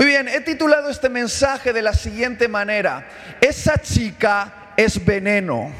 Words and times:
Muy 0.00 0.06
bien, 0.06 0.28
he 0.28 0.40
titulado 0.40 0.88
este 0.88 1.10
mensaje 1.10 1.74
de 1.74 1.82
la 1.82 1.92
siguiente 1.92 2.48
manera. 2.48 3.06
Esa 3.38 3.76
chica 3.76 4.72
es 4.74 5.04
veneno. 5.04 5.70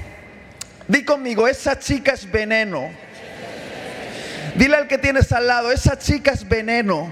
Di 0.87 1.07
conmigo, 1.07 1.49
esa 1.49 1.79
chica 1.79 2.13
es 2.13 2.31
veneno. 2.31 2.91
Dile 4.57 4.77
al 4.77 4.89
que 4.89 4.99
tienes 4.99 5.33
al 5.33 5.47
lado, 5.47 5.73
esa 5.73 5.99
chica 5.99 6.33
es 6.33 6.47
veneno. 6.47 7.11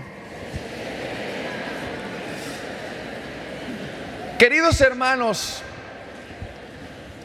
Queridos 4.39 4.79
hermanos, 4.83 5.63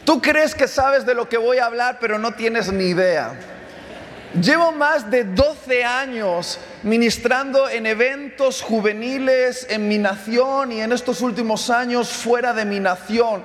tú 0.05 0.21
crees 0.21 0.55
que 0.55 0.69
sabes 0.69 1.05
de 1.05 1.13
lo 1.13 1.27
que 1.27 1.35
voy 1.35 1.57
a 1.57 1.65
hablar, 1.65 1.97
pero 1.99 2.17
no 2.17 2.33
tienes 2.35 2.71
ni 2.71 2.85
idea. 2.85 3.33
Llevo 4.41 4.71
más 4.71 5.11
de 5.11 5.25
12 5.25 5.83
años 5.83 6.59
ministrando 6.81 7.69
en 7.69 7.85
eventos 7.85 8.63
juveniles 8.63 9.67
en 9.69 9.87
mi 9.87 9.99
nación 9.99 10.71
y 10.71 10.81
en 10.81 10.91
estos 10.91 11.21
últimos 11.21 11.69
años 11.69 12.09
fuera 12.09 12.51
de 12.51 12.65
mi 12.65 12.79
nación. 12.79 13.43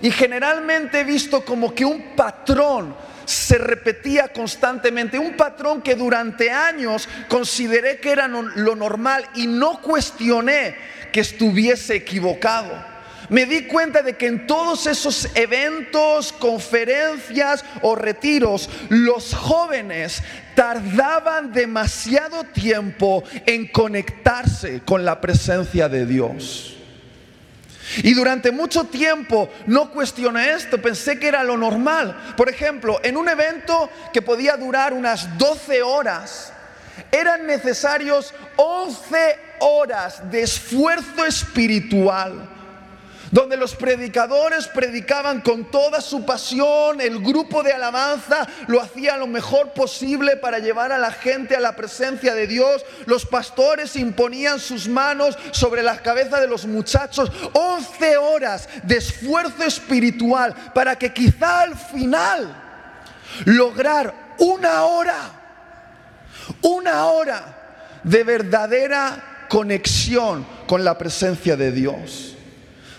Y 0.00 0.10
generalmente 0.10 1.00
he 1.00 1.04
visto 1.04 1.44
como 1.44 1.74
que 1.74 1.84
un 1.84 2.16
patrón 2.16 2.96
se 3.26 3.58
repetía 3.58 4.28
constantemente, 4.28 5.18
un 5.18 5.36
patrón 5.36 5.82
que 5.82 5.94
durante 5.94 6.50
años 6.50 7.08
consideré 7.28 8.00
que 8.00 8.12
era 8.12 8.26
lo 8.26 8.74
normal 8.74 9.28
y 9.34 9.46
no 9.46 9.82
cuestioné 9.82 10.74
que 11.12 11.20
estuviese 11.20 11.96
equivocado 11.96 12.91
me 13.32 13.46
di 13.46 13.62
cuenta 13.62 14.02
de 14.02 14.14
que 14.14 14.26
en 14.26 14.46
todos 14.46 14.86
esos 14.86 15.26
eventos, 15.34 16.34
conferencias 16.34 17.64
o 17.80 17.94
retiros, 17.94 18.68
los 18.90 19.34
jóvenes 19.34 20.22
tardaban 20.54 21.50
demasiado 21.50 22.44
tiempo 22.44 23.24
en 23.46 23.68
conectarse 23.68 24.82
con 24.84 25.06
la 25.06 25.18
presencia 25.22 25.88
de 25.88 26.04
Dios. 26.04 26.76
Y 28.02 28.12
durante 28.12 28.52
mucho 28.52 28.84
tiempo 28.84 29.48
no 29.66 29.90
cuestioné 29.90 30.52
esto, 30.52 30.80
pensé 30.80 31.18
que 31.18 31.28
era 31.28 31.42
lo 31.42 31.56
normal. 31.56 32.34
Por 32.36 32.50
ejemplo, 32.50 33.00
en 33.02 33.16
un 33.16 33.30
evento 33.30 33.88
que 34.12 34.20
podía 34.20 34.58
durar 34.58 34.92
unas 34.92 35.38
12 35.38 35.82
horas, 35.82 36.52
eran 37.10 37.46
necesarios 37.46 38.34
11 38.56 39.38
horas 39.60 40.30
de 40.30 40.42
esfuerzo 40.42 41.24
espiritual 41.24 42.51
donde 43.32 43.56
los 43.56 43.74
predicadores 43.74 44.68
predicaban 44.68 45.40
con 45.40 45.70
toda 45.70 46.02
su 46.02 46.24
pasión, 46.24 47.00
el 47.00 47.18
grupo 47.18 47.62
de 47.62 47.72
alabanza 47.72 48.46
lo 48.66 48.80
hacía 48.80 49.16
lo 49.16 49.26
mejor 49.26 49.72
posible 49.72 50.36
para 50.36 50.58
llevar 50.58 50.92
a 50.92 50.98
la 50.98 51.10
gente 51.10 51.56
a 51.56 51.60
la 51.60 51.74
presencia 51.74 52.34
de 52.34 52.46
Dios, 52.46 52.84
los 53.06 53.24
pastores 53.24 53.96
imponían 53.96 54.60
sus 54.60 54.86
manos 54.86 55.38
sobre 55.52 55.82
la 55.82 55.96
cabeza 56.02 56.40
de 56.40 56.46
los 56.46 56.66
muchachos, 56.66 57.32
11 57.54 58.16
horas 58.18 58.68
de 58.82 58.98
esfuerzo 58.98 59.64
espiritual 59.64 60.54
para 60.74 60.96
que 60.96 61.14
quizá 61.14 61.62
al 61.62 61.74
final 61.74 62.54
lograr 63.46 64.34
una 64.38 64.84
hora, 64.84 65.16
una 66.60 67.06
hora 67.06 68.00
de 68.04 68.24
verdadera 68.24 69.46
conexión 69.48 70.46
con 70.66 70.84
la 70.84 70.98
presencia 70.98 71.56
de 71.56 71.72
Dios. 71.72 72.31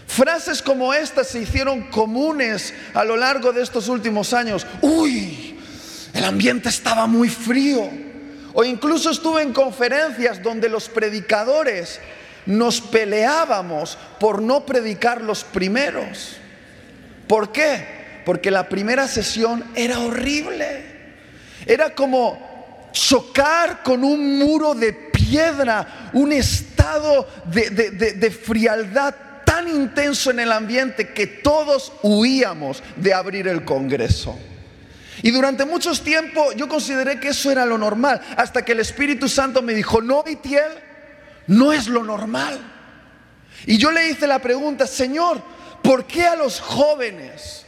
Frases 0.07 0.61
como 0.61 0.93
estas 0.93 1.27
se 1.27 1.41
hicieron 1.41 1.89
comunes 1.89 2.73
a 2.93 3.03
lo 3.03 3.17
largo 3.17 3.51
de 3.51 3.63
estos 3.63 3.87
últimos 3.87 4.33
años. 4.33 4.65
Uy, 4.81 5.59
el 6.13 6.23
ambiente 6.23 6.69
estaba 6.69 7.07
muy 7.07 7.29
frío. 7.29 7.89
O 8.53 8.63
incluso 8.63 9.09
estuve 9.09 9.41
en 9.41 9.53
conferencias 9.53 10.41
donde 10.41 10.69
los 10.69 10.87
predicadores 10.87 11.99
nos 12.45 12.81
peleábamos 12.81 13.97
por 14.19 14.41
no 14.41 14.65
predicar 14.65 15.21
los 15.21 15.43
primeros. 15.43 16.37
¿Por 17.27 17.51
qué? 17.51 18.21
Porque 18.25 18.51
la 18.51 18.69
primera 18.69 19.07
sesión 19.07 19.63
era 19.75 19.99
horrible. 19.99 20.93
Era 21.65 21.95
como 21.95 22.53
chocar 22.91 23.81
con 23.81 24.03
un 24.03 24.37
muro 24.37 24.75
de 24.75 24.93
piedra, 24.93 26.11
un 26.13 26.31
estado 26.31 27.27
de, 27.45 28.31
frialdad 28.31 29.15
tan 29.53 29.67
intenso 29.67 30.31
en 30.31 30.39
el 30.39 30.51
ambiente 30.51 31.09
que 31.09 31.27
todos 31.27 31.91
huíamos 32.01 32.81
de 32.95 33.13
abrir 33.13 33.47
el 33.47 33.63
Congreso. 33.63 34.35
Y 35.21 35.29
durante 35.29 35.63
muchos 35.63 36.01
tiempos 36.01 36.55
yo 36.55 36.67
consideré 36.67 37.19
que 37.19 37.27
eso 37.27 37.51
era 37.51 37.63
lo 37.63 37.77
normal, 37.77 38.19
hasta 38.35 38.65
que 38.65 38.71
el 38.71 38.79
Espíritu 38.79 39.29
Santo 39.29 39.61
me 39.61 39.75
dijo, 39.75 40.01
no, 40.01 40.23
Itiel, 40.25 40.71
no 41.45 41.71
es 41.71 41.87
lo 41.87 42.03
normal. 42.03 42.59
Y 43.67 43.77
yo 43.77 43.91
le 43.91 44.09
hice 44.09 44.25
la 44.25 44.39
pregunta, 44.39 44.87
Señor, 44.87 45.39
¿por 45.83 46.07
qué 46.07 46.25
a 46.25 46.35
los 46.35 46.59
jóvenes, 46.59 47.63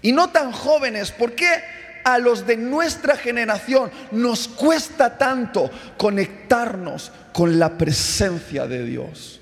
y 0.00 0.12
no 0.12 0.30
tan 0.30 0.50
jóvenes, 0.50 1.10
por 1.10 1.34
qué 1.34 1.62
a 2.04 2.16
los 2.16 2.46
de 2.46 2.56
nuestra 2.56 3.18
generación 3.18 3.90
nos 4.12 4.48
cuesta 4.48 5.18
tanto 5.18 5.70
conectarnos 5.98 7.12
con 7.34 7.58
la 7.58 7.76
presencia 7.76 8.66
de 8.66 8.82
Dios? 8.86 9.37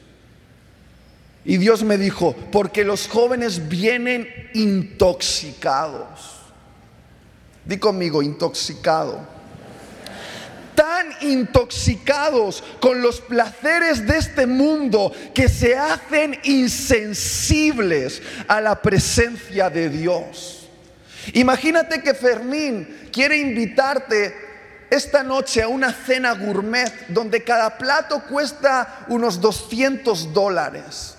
Y 1.46 1.58
Dios 1.58 1.84
me 1.84 1.96
dijo, 1.96 2.34
porque 2.50 2.84
los 2.84 3.06
jóvenes 3.06 3.68
vienen 3.68 4.28
intoxicados. 4.52 6.08
Di 7.64 7.78
conmigo, 7.78 8.20
intoxicado. 8.20 9.20
Tan 10.74 11.06
intoxicados 11.20 12.64
con 12.80 13.00
los 13.00 13.20
placeres 13.20 14.04
de 14.08 14.18
este 14.18 14.46
mundo 14.48 15.12
que 15.32 15.48
se 15.48 15.76
hacen 15.76 16.36
insensibles 16.42 18.22
a 18.48 18.60
la 18.60 18.82
presencia 18.82 19.70
de 19.70 19.88
Dios. 19.88 20.68
Imagínate 21.32 22.02
que 22.02 22.14
Fermín 22.14 23.08
quiere 23.12 23.38
invitarte 23.38 24.34
esta 24.90 25.22
noche 25.22 25.62
a 25.62 25.68
una 25.68 25.92
cena 25.92 26.32
gourmet 26.32 27.06
donde 27.08 27.44
cada 27.44 27.78
plato 27.78 28.24
cuesta 28.28 29.06
unos 29.08 29.40
200 29.40 30.32
dólares. 30.34 31.15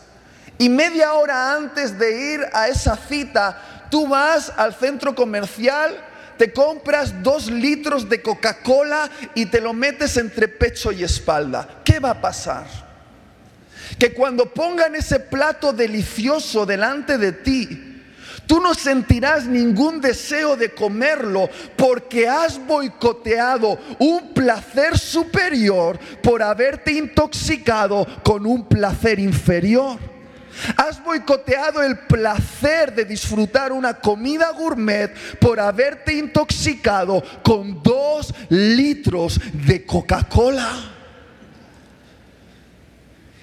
Y 0.57 0.69
media 0.69 1.13
hora 1.13 1.53
antes 1.53 1.97
de 1.97 2.33
ir 2.33 2.45
a 2.53 2.67
esa 2.67 2.95
cita, 2.95 3.87
tú 3.91 4.07
vas 4.07 4.51
al 4.55 4.73
centro 4.73 5.13
comercial, 5.13 5.95
te 6.37 6.51
compras 6.51 7.21
dos 7.21 7.49
litros 7.49 8.09
de 8.09 8.21
Coca-Cola 8.21 9.09
y 9.35 9.47
te 9.47 9.61
lo 9.61 9.73
metes 9.73 10.17
entre 10.17 10.47
pecho 10.47 10.91
y 10.91 11.03
espalda. 11.03 11.81
¿Qué 11.83 11.99
va 11.99 12.11
a 12.11 12.21
pasar? 12.21 12.65
Que 13.99 14.13
cuando 14.13 14.51
pongan 14.51 14.95
ese 14.95 15.19
plato 15.19 15.73
delicioso 15.73 16.65
delante 16.65 17.17
de 17.17 17.31
ti, 17.31 17.83
Tú 18.47 18.61
no 18.61 18.73
sentirás 18.73 19.45
ningún 19.45 19.99
deseo 19.99 20.55
de 20.55 20.73
comerlo 20.73 21.49
porque 21.75 22.29
has 22.29 22.57
boicoteado 22.65 23.77
un 23.99 24.33
placer 24.33 24.97
superior 24.97 25.99
por 26.23 26.41
haberte 26.41 26.93
intoxicado 26.93 28.07
con 28.23 28.45
un 28.45 28.65
placer 28.65 29.19
inferior. 29.19 29.99
Has 30.75 31.03
boicoteado 31.03 31.81
el 31.83 31.99
placer 31.99 32.93
de 32.93 33.05
disfrutar 33.05 33.71
una 33.71 33.95
comida 33.95 34.51
gourmet 34.51 35.13
por 35.39 35.59
haberte 35.59 36.13
intoxicado 36.13 37.23
con 37.43 37.81
dos 37.83 38.33
litros 38.49 39.39
de 39.53 39.85
Coca-Cola. 39.85 40.93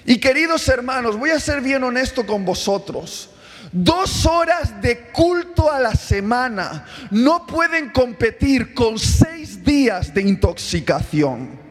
Y 0.05 0.19
queridos 0.19 0.67
hermanos, 0.67 1.17
voy 1.17 1.31
a 1.31 1.39
ser 1.39 1.61
bien 1.61 1.83
honesto 1.83 2.25
con 2.25 2.45
vosotros. 2.45 3.29
Dos 3.71 4.25
horas 4.25 4.81
de 4.81 5.07
culto 5.11 5.71
a 5.71 5.79
la 5.79 5.95
semana 5.95 6.85
no 7.11 7.45
pueden 7.47 7.89
competir 7.89 8.73
con 8.73 8.99
seis 8.99 9.63
días 9.63 10.13
de 10.13 10.21
intoxicación. 10.21 11.64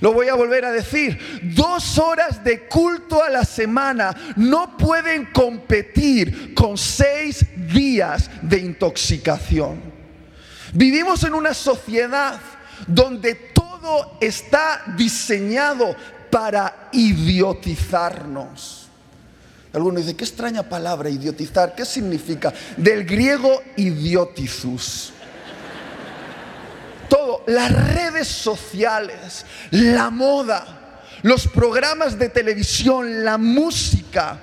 Lo 0.00 0.12
voy 0.12 0.28
a 0.28 0.34
volver 0.34 0.64
a 0.64 0.72
decir. 0.72 1.18
Dos 1.54 1.98
horas 1.98 2.42
de 2.42 2.66
culto 2.66 3.22
a 3.22 3.30
la 3.30 3.44
semana 3.44 4.14
no 4.36 4.76
pueden 4.76 5.26
competir 5.26 6.54
con 6.54 6.78
seis 6.78 7.44
días 7.72 8.30
de 8.42 8.58
intoxicación. 8.58 9.80
Vivimos 10.72 11.22
en 11.24 11.34
una 11.34 11.52
sociedad 11.52 12.40
donde 12.86 13.34
todo 13.34 14.16
está 14.20 14.82
diseñado 14.96 15.94
para 16.30 16.88
idiotizarnos. 16.92 18.88
Algunos 19.72 20.00
dicen, 20.00 20.16
qué 20.16 20.24
extraña 20.24 20.62
palabra 20.64 21.10
idiotizar, 21.10 21.74
¿qué 21.74 21.84
significa? 21.84 22.52
Del 22.76 23.04
griego 23.04 23.62
idiotizus 23.76 25.12
las 27.46 27.72
redes 27.94 28.28
sociales, 28.28 29.44
la 29.70 30.10
moda, 30.10 31.00
los 31.22 31.46
programas 31.48 32.18
de 32.18 32.28
televisión, 32.28 33.24
la 33.24 33.38
música, 33.38 34.38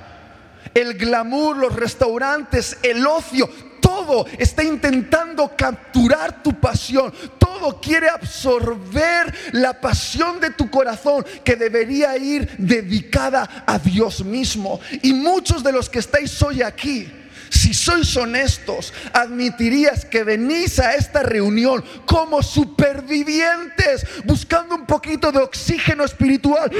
el 0.74 0.94
glamour, 0.96 1.58
los 1.58 1.76
restaurantes, 1.76 2.78
el 2.84 3.06
ocio, 3.06 3.50
todo 3.88 4.26
está 4.38 4.64
intentando 4.64 5.56
capturar 5.56 6.44
tu 6.44 6.60
pasión. 6.60 7.14
Todo 7.38 7.80
quiere 7.80 8.10
absorber 8.10 9.34
la 9.54 9.80
pasión 9.80 10.40
de 10.40 10.50
tu 10.52 10.70
corazón 10.70 11.26
que 11.44 11.56
debería 11.56 12.18
ir 12.18 12.50
dedicada 12.58 13.64
a 13.66 13.80
Dios 13.80 14.26
mismo. 14.26 14.80
Y 15.02 15.14
muchos 15.14 15.64
de 15.64 15.72
los 15.72 15.90
que 15.90 16.00
estáis 16.00 16.42
hoy 16.42 16.62
aquí, 16.62 17.10
si 17.50 17.74
sois 17.74 18.16
honestos, 18.16 18.94
admitirías 19.14 20.06
que 20.06 20.24
venís 20.24 20.80
a 20.80 20.96
esta 20.96 21.24
reunión 21.24 21.84
como 22.06 22.42
supervivientes, 22.44 24.06
buscando 24.26 24.76
un 24.76 24.86
poquito 24.86 25.32
de 25.32 25.40
oxígeno 25.40 26.04
espiritual 26.04 26.72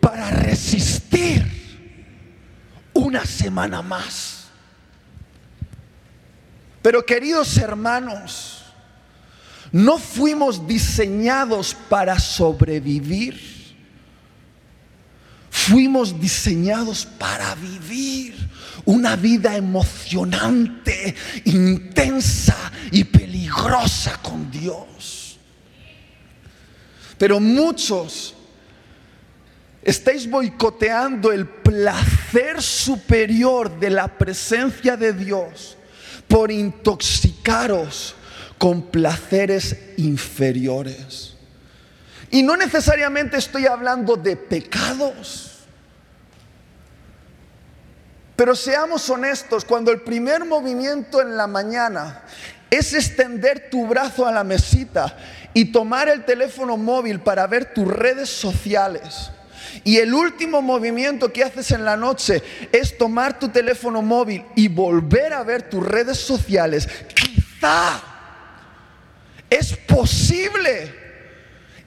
para 0.00 0.30
resistir 0.30 1.44
una 2.92 3.24
semana 3.24 3.82
más. 3.82 4.46
Pero 6.82 7.04
queridos 7.04 7.56
hermanos, 7.58 8.64
no 9.72 9.98
fuimos 9.98 10.66
diseñados 10.66 11.74
para 11.88 12.18
sobrevivir. 12.18 13.55
Fuimos 15.68 16.20
diseñados 16.20 17.04
para 17.18 17.56
vivir 17.56 18.36
una 18.84 19.16
vida 19.16 19.56
emocionante, 19.56 21.12
intensa 21.44 22.70
y 22.92 23.02
peligrosa 23.02 24.16
con 24.22 24.48
Dios. 24.48 25.40
Pero 27.18 27.40
muchos 27.40 28.36
estáis 29.82 30.30
boicoteando 30.30 31.32
el 31.32 31.48
placer 31.48 32.62
superior 32.62 33.80
de 33.80 33.90
la 33.90 34.06
presencia 34.06 34.96
de 34.96 35.12
Dios 35.14 35.76
por 36.28 36.52
intoxicaros 36.52 38.14
con 38.56 38.82
placeres 38.82 39.76
inferiores. 39.96 41.34
Y 42.30 42.44
no 42.44 42.56
necesariamente 42.56 43.36
estoy 43.36 43.66
hablando 43.66 44.14
de 44.14 44.36
pecados. 44.36 45.45
Pero 48.36 48.54
seamos 48.54 49.08
honestos, 49.08 49.64
cuando 49.64 49.90
el 49.90 50.02
primer 50.02 50.44
movimiento 50.44 51.22
en 51.22 51.36
la 51.38 51.46
mañana 51.46 52.22
es 52.70 52.92
extender 52.92 53.70
tu 53.70 53.86
brazo 53.86 54.26
a 54.26 54.32
la 54.32 54.44
mesita 54.44 55.16
y 55.54 55.72
tomar 55.72 56.10
el 56.10 56.26
teléfono 56.26 56.76
móvil 56.76 57.20
para 57.20 57.46
ver 57.46 57.72
tus 57.72 57.88
redes 57.88 58.28
sociales, 58.28 59.30
y 59.84 59.96
el 59.98 60.12
último 60.12 60.60
movimiento 60.60 61.32
que 61.32 61.44
haces 61.44 61.70
en 61.70 61.84
la 61.84 61.96
noche 61.96 62.42
es 62.72 62.98
tomar 62.98 63.38
tu 63.38 63.48
teléfono 63.48 64.02
móvil 64.02 64.44
y 64.54 64.68
volver 64.68 65.32
a 65.32 65.42
ver 65.42 65.70
tus 65.70 65.86
redes 65.86 66.18
sociales, 66.18 66.86
quizá 67.14 68.02
es 69.48 69.76
posible, 69.76 70.94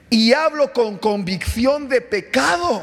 y 0.08 0.32
hablo 0.32 0.72
con 0.72 0.98
convicción 0.98 1.88
de 1.88 2.00
pecado, 2.00 2.82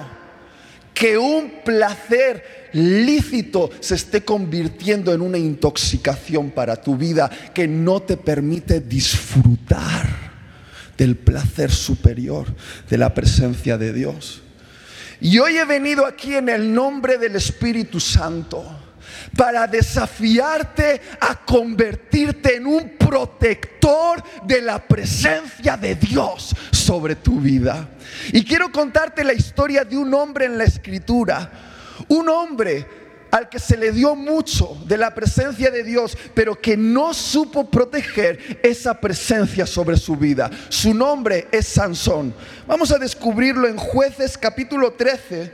que 0.93 1.17
un 1.17 1.61
placer 1.65 2.56
lícito 2.73 3.69
se 3.79 3.95
esté 3.95 4.23
convirtiendo 4.23 5.13
en 5.13 5.21
una 5.21 5.37
intoxicación 5.37 6.51
para 6.51 6.75
tu 6.75 6.95
vida 6.97 7.29
que 7.53 7.67
no 7.67 8.01
te 8.01 8.17
permite 8.17 8.81
disfrutar 8.81 10.27
del 10.97 11.15
placer 11.15 11.71
superior 11.71 12.47
de 12.89 12.97
la 12.97 13.13
presencia 13.13 13.77
de 13.77 13.93
Dios. 13.93 14.41
Y 15.19 15.39
hoy 15.39 15.57
he 15.57 15.65
venido 15.65 16.05
aquí 16.05 16.35
en 16.35 16.49
el 16.49 16.73
nombre 16.73 17.17
del 17.17 17.35
Espíritu 17.35 17.99
Santo 17.99 18.63
para 19.35 19.67
desafiarte 19.67 21.01
a 21.19 21.43
convertirte 21.43 22.55
en 22.55 22.67
un 22.67 22.97
protector 22.97 24.23
de 24.45 24.61
la 24.61 24.79
presencia 24.79 25.77
de 25.77 25.95
Dios 25.95 26.55
sobre 26.71 27.15
tu 27.15 27.39
vida. 27.39 27.89
Y 28.31 28.43
quiero 28.43 28.71
contarte 28.71 29.23
la 29.23 29.33
historia 29.33 29.83
de 29.83 29.97
un 29.97 30.13
hombre 30.13 30.45
en 30.45 30.57
la 30.57 30.65
escritura 30.65 31.51
un 32.07 32.29
hombre 32.29 32.85
al 33.31 33.49
que 33.49 33.59
se 33.59 33.77
le 33.77 33.91
dio 33.91 34.15
mucho 34.15 34.77
de 34.85 34.97
la 34.97 35.13
presencia 35.13 35.69
de 35.69 35.83
Dios, 35.83 36.17
pero 36.33 36.59
que 36.59 36.77
no 36.77 37.13
supo 37.13 37.69
proteger 37.69 38.59
esa 38.63 38.99
presencia 38.99 39.65
sobre 39.65 39.97
su 39.97 40.15
vida. 40.15 40.49
Su 40.69 40.93
nombre 40.93 41.47
es 41.51 41.67
Sansón. 41.67 42.33
Vamos 42.65 42.91
a 42.91 42.97
descubrirlo 42.97 43.67
en 43.67 43.77
jueces 43.77 44.37
capítulo 44.37 44.93
13 44.93 45.51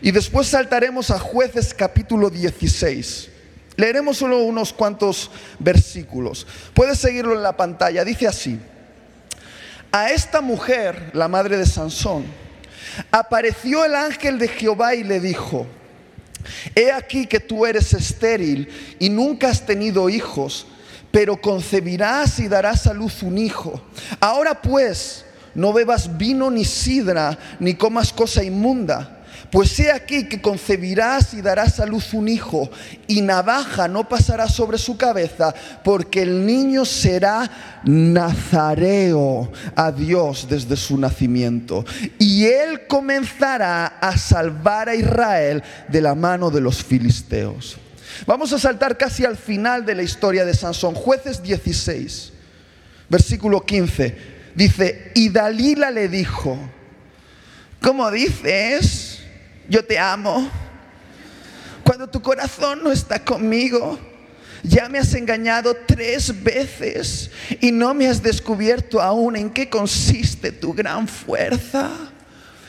y 0.00 0.10
después 0.10 0.48
saltaremos 0.48 1.10
a 1.10 1.18
jueces 1.18 1.72
capítulo 1.74 2.28
16. 2.28 3.28
Leeremos 3.76 4.18
solo 4.18 4.42
unos 4.42 4.72
cuantos 4.72 5.30
versículos. 5.58 6.46
Puedes 6.74 6.98
seguirlo 6.98 7.34
en 7.34 7.42
la 7.42 7.56
pantalla. 7.56 8.04
Dice 8.04 8.26
así. 8.26 8.60
A 9.90 10.10
esta 10.10 10.40
mujer, 10.40 11.10
la 11.12 11.28
madre 11.28 11.58
de 11.58 11.66
Sansón, 11.66 12.24
apareció 13.10 13.84
el 13.84 13.94
ángel 13.94 14.38
de 14.38 14.48
Jehová 14.48 14.94
y 14.94 15.04
le 15.04 15.20
dijo, 15.20 15.66
He 16.74 16.90
aquí 16.90 17.26
que 17.26 17.40
tú 17.40 17.66
eres 17.66 17.92
estéril 17.92 18.68
y 18.98 19.08
nunca 19.08 19.48
has 19.48 19.64
tenido 19.64 20.08
hijos, 20.08 20.66
pero 21.10 21.40
concebirás 21.40 22.38
y 22.38 22.48
darás 22.48 22.86
a 22.86 22.94
luz 22.94 23.22
un 23.22 23.38
hijo. 23.38 23.80
Ahora 24.20 24.60
pues, 24.60 25.24
no 25.54 25.72
bebas 25.72 26.16
vino 26.16 26.50
ni 26.50 26.64
sidra, 26.64 27.38
ni 27.60 27.74
comas 27.74 28.12
cosa 28.12 28.42
inmunda 28.42 29.21
pues 29.50 29.78
he 29.80 29.90
aquí 29.90 30.28
que 30.28 30.40
concebirás 30.40 31.34
y 31.34 31.42
darás 31.42 31.80
a 31.80 31.86
luz 31.86 32.14
un 32.14 32.28
hijo, 32.28 32.70
y 33.06 33.20
navaja 33.20 33.88
no 33.88 34.08
pasará 34.08 34.48
sobre 34.48 34.78
su 34.78 34.96
cabeza, 34.96 35.54
porque 35.84 36.22
el 36.22 36.46
niño 36.46 36.84
será 36.84 37.50
nazareo 37.84 39.52
a 39.74 39.92
Dios 39.92 40.46
desde 40.48 40.76
su 40.76 40.96
nacimiento. 40.98 41.84
Y 42.18 42.44
él 42.44 42.86
comenzará 42.86 43.86
a 43.86 44.16
salvar 44.16 44.88
a 44.88 44.94
Israel 44.94 45.62
de 45.88 46.00
la 46.00 46.14
mano 46.14 46.50
de 46.50 46.60
los 46.60 46.82
filisteos. 46.82 47.78
Vamos 48.26 48.52
a 48.52 48.58
saltar 48.58 48.96
casi 48.96 49.24
al 49.24 49.36
final 49.36 49.84
de 49.84 49.94
la 49.94 50.02
historia 50.02 50.44
de 50.44 50.54
Sansón, 50.54 50.94
jueces 50.94 51.42
16, 51.42 52.32
versículo 53.08 53.64
15. 53.64 54.32
Dice, 54.54 55.12
y 55.14 55.28
Dalila 55.30 55.90
le 55.90 56.08
dijo, 56.08 56.58
¿cómo 57.80 58.10
dices? 58.10 59.11
Yo 59.72 59.82
te 59.82 59.98
amo. 59.98 60.50
Cuando 61.82 62.06
tu 62.06 62.20
corazón 62.20 62.80
no 62.84 62.92
está 62.92 63.24
conmigo, 63.24 63.98
ya 64.62 64.86
me 64.90 64.98
has 64.98 65.14
engañado 65.14 65.74
tres 65.86 66.42
veces 66.44 67.30
y 67.58 67.72
no 67.72 67.94
me 67.94 68.06
has 68.06 68.22
descubierto 68.22 69.00
aún 69.00 69.34
en 69.34 69.48
qué 69.48 69.70
consiste 69.70 70.52
tu 70.52 70.74
gran 70.74 71.08
fuerza. 71.08 71.90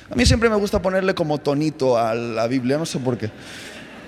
A 0.09 0.15
mí 0.15 0.25
siempre 0.25 0.49
me 0.49 0.55
gusta 0.55 0.81
ponerle 0.81 1.13
como 1.13 1.39
tonito 1.39 1.97
a 1.97 2.15
la 2.15 2.47
Biblia, 2.47 2.77
no 2.77 2.85
sé 2.85 2.97
por 2.99 3.17
qué. 3.17 3.29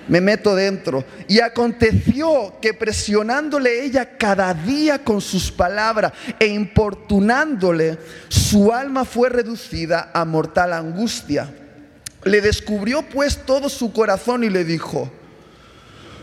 Me 0.08 0.22
meto 0.22 0.54
dentro. 0.54 1.04
Y 1.28 1.40
aconteció 1.40 2.54
que 2.62 2.72
presionándole 2.72 3.84
ella 3.84 4.16
cada 4.16 4.54
día 4.54 5.04
con 5.04 5.20
sus 5.20 5.52
palabras 5.52 6.12
e 6.38 6.46
importunándole, 6.46 7.98
su 8.28 8.72
alma 8.72 9.04
fue 9.04 9.28
reducida 9.28 10.10
a 10.14 10.24
mortal 10.24 10.72
angustia. 10.72 11.65
Le 12.26 12.40
descubrió 12.40 13.02
pues 13.02 13.38
todo 13.46 13.68
su 13.68 13.92
corazón 13.92 14.42
y 14.42 14.50
le 14.50 14.64
dijo, 14.64 15.08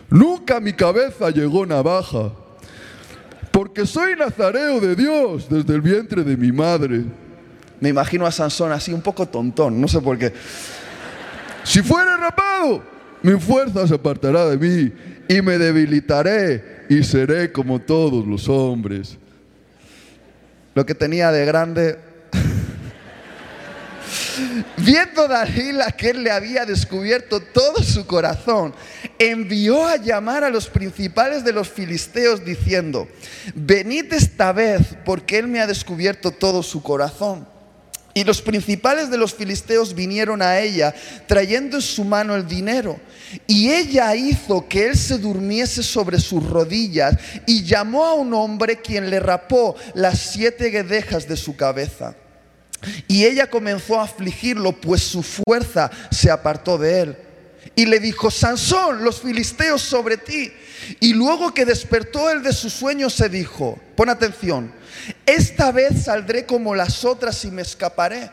nunca 0.10 0.60
mi 0.60 0.74
cabeza 0.74 1.30
llegó 1.30 1.66
navaja, 1.66 2.34
porque 3.52 3.86
soy 3.86 4.18
nazareo 4.18 4.82
de 4.82 4.98
Dios 4.98 5.48
desde 5.50 5.74
el 5.74 5.82
vientre 5.82 6.24
de 6.26 6.36
mi 6.36 6.52
madre. 6.52 7.06
Me 7.80 7.88
imagino 7.88 8.26
a 8.26 8.32
Sansón 8.32 8.74
así 8.74 8.92
un 8.92 9.02
poco 9.02 9.26
tontón, 9.28 9.80
no 9.80 9.88
sé 9.88 10.02
por 10.02 10.18
qué. 10.18 10.34
Si 11.64 11.82
fuera 11.82 12.18
rapado, 12.18 12.84
mi 13.22 13.40
fuerza 13.40 13.88
se 13.88 13.96
apartará 13.96 14.46
de 14.48 14.58
mí 14.58 14.92
y 15.30 15.42
me 15.42 15.58
debilitaré 15.58 16.84
y 16.90 17.02
seré 17.04 17.54
como 17.54 17.80
todos 17.80 18.28
los 18.28 18.50
hombres. 18.50 19.18
Lo 20.76 20.86
que 20.86 20.96
tenía 20.96 21.32
de 21.32 21.46
grande 21.46 22.13
Viendo 24.78 25.28
Dalila 25.28 25.92
que 25.92 26.10
él 26.10 26.24
le 26.24 26.32
había 26.32 26.66
descubierto 26.66 27.40
todo 27.40 27.84
su 27.84 28.06
corazón, 28.06 28.74
envió 29.20 29.86
a 29.86 29.98
llamar 29.98 30.44
a 30.44 30.50
los 30.50 30.68
principales 30.68 31.44
de 31.44 31.54
los 31.54 31.70
filisteos 31.70 32.44
diciendo, 32.44 33.08
venid 33.56 34.12
esta 34.14 34.52
vez 34.52 34.82
porque 35.06 35.38
él 35.38 35.48
me 35.48 35.62
ha 35.62 35.68
descubierto 35.68 36.32
todo 36.32 36.64
su 36.64 36.82
corazón. 36.82 37.48
Y 38.16 38.24
los 38.24 38.42
principales 38.42 39.10
de 39.10 39.18
los 39.18 39.34
filisteos 39.34 39.96
vinieron 39.96 40.42
a 40.44 40.60
ella 40.60 40.94
trayendo 41.28 41.78
en 41.78 41.82
su 41.82 42.04
mano 42.04 42.36
el 42.36 42.48
dinero. 42.48 43.00
Y 43.48 43.72
ella 43.72 44.16
hizo 44.16 44.68
que 44.68 44.86
él 44.86 44.96
se 44.96 45.18
durmiese 45.18 45.82
sobre 45.82 46.20
sus 46.20 46.48
rodillas 46.48 47.16
y 47.48 47.64
llamó 47.64 48.06
a 48.06 48.14
un 48.14 48.34
hombre 48.36 48.82
quien 48.82 49.10
le 49.10 49.20
rapó 49.20 49.76
las 49.96 50.20
siete 50.20 50.70
guedejas 50.70 51.28
de 51.28 51.38
su 51.38 51.56
cabeza. 51.56 52.16
Y 53.08 53.26
ella 53.26 53.50
comenzó 53.50 54.00
a 54.00 54.04
afligirlo, 54.04 54.74
pues 54.74 55.02
su 55.04 55.24
fuerza 55.24 55.90
se 56.12 56.30
apartó 56.30 56.78
de 56.78 57.02
él. 57.02 57.18
y 57.76 57.88
le 57.88 58.00
dijo, 58.00 58.30
Sansón, 58.30 59.04
los 59.04 59.22
filisteos 59.22 59.82
sobre 59.82 60.18
ti. 60.18 60.52
Y 61.00 61.14
luego 61.14 61.54
que 61.54 61.66
despertó 61.66 62.30
él 62.30 62.44
de 62.44 62.54
su 62.54 62.70
sueño, 62.70 63.10
se 63.10 63.30
dijo, 63.30 63.80
pon 63.96 64.10
atención, 64.10 64.72
esta 65.26 65.72
vez 65.72 66.04
saldré 66.04 66.46
como 66.46 66.76
las 66.76 67.04
otras 67.06 67.44
y 67.46 67.52
me 67.52 67.62
escaparé. 67.62 68.30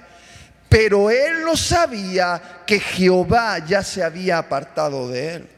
Pero 0.69 1.11
él 1.11 1.45
no 1.45 1.57
sabía 1.57 2.63
que 2.67 2.79
Jehová 2.79 3.59
ya 3.67 3.83
se 3.83 4.05
había 4.05 4.39
apartado 4.39 5.09
de 5.09 5.35
él. 5.35 5.49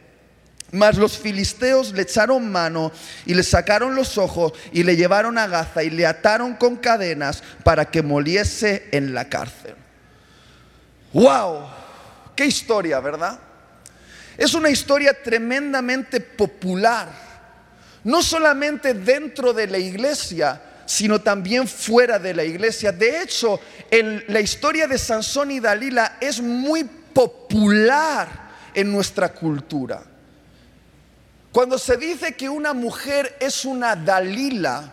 Mas 0.72 0.96
los 0.96 1.18
filisteos 1.18 1.92
le 1.92 2.02
echaron 2.02 2.50
mano 2.50 2.92
y 3.26 3.34
le 3.34 3.42
sacaron 3.42 3.94
los 3.94 4.16
ojos 4.16 4.54
y 4.72 4.82
le 4.82 4.96
llevaron 4.96 5.36
a 5.36 5.46
Gaza 5.46 5.82
y 5.82 5.90
le 5.90 6.06
ataron 6.06 6.54
con 6.54 6.76
cadenas 6.76 7.42
para 7.62 7.90
que 7.90 8.00
moliese 8.02 8.88
en 8.90 9.12
la 9.12 9.28
cárcel. 9.28 9.74
¡Wow! 11.12 11.68
¡Qué 12.34 12.46
historia, 12.46 13.00
verdad! 13.00 13.38
Es 14.38 14.54
una 14.54 14.70
historia 14.70 15.22
tremendamente 15.22 16.20
popular, 16.20 17.08
no 18.04 18.22
solamente 18.22 18.94
dentro 18.94 19.52
de 19.52 19.66
la 19.66 19.76
iglesia, 19.76 20.62
sino 20.86 21.20
también 21.20 21.68
fuera 21.68 22.18
de 22.18 22.32
la 22.32 22.44
iglesia. 22.44 22.92
De 22.92 23.20
hecho, 23.20 23.60
la 24.28 24.40
historia 24.40 24.86
de 24.86 24.96
Sansón 24.96 25.50
y 25.50 25.60
Dalila 25.60 26.16
es 26.18 26.40
muy 26.40 26.84
popular 26.84 28.28
en 28.72 28.90
nuestra 28.90 29.34
cultura. 29.34 30.02
Cuando 31.52 31.78
se 31.78 31.99
dice 31.99 32.35
que 32.35 32.49
una 32.49 32.73
mujer 32.73 33.37
es 33.38 33.66
una 33.66 33.94
Dalila, 33.94 34.90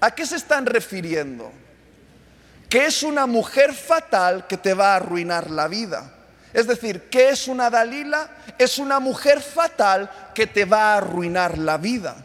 ¿a 0.00 0.10
qué 0.12 0.24
se 0.24 0.36
están 0.36 0.64
refiriendo? 0.64 1.52
Que 2.68 2.86
es 2.86 3.02
una 3.02 3.26
mujer 3.26 3.74
fatal 3.74 4.46
que 4.46 4.56
te 4.56 4.74
va 4.74 4.92
a 4.92 4.96
arruinar 4.96 5.50
la 5.50 5.66
vida. 5.66 6.12
Es 6.52 6.68
decir, 6.68 7.08
¿qué 7.10 7.30
es 7.30 7.48
una 7.48 7.68
Dalila? 7.68 8.30
Es 8.58 8.78
una 8.78 9.00
mujer 9.00 9.42
fatal 9.42 10.08
que 10.34 10.46
te 10.46 10.64
va 10.64 10.94
a 10.94 10.96
arruinar 10.98 11.58
la 11.58 11.78
vida. 11.78 12.16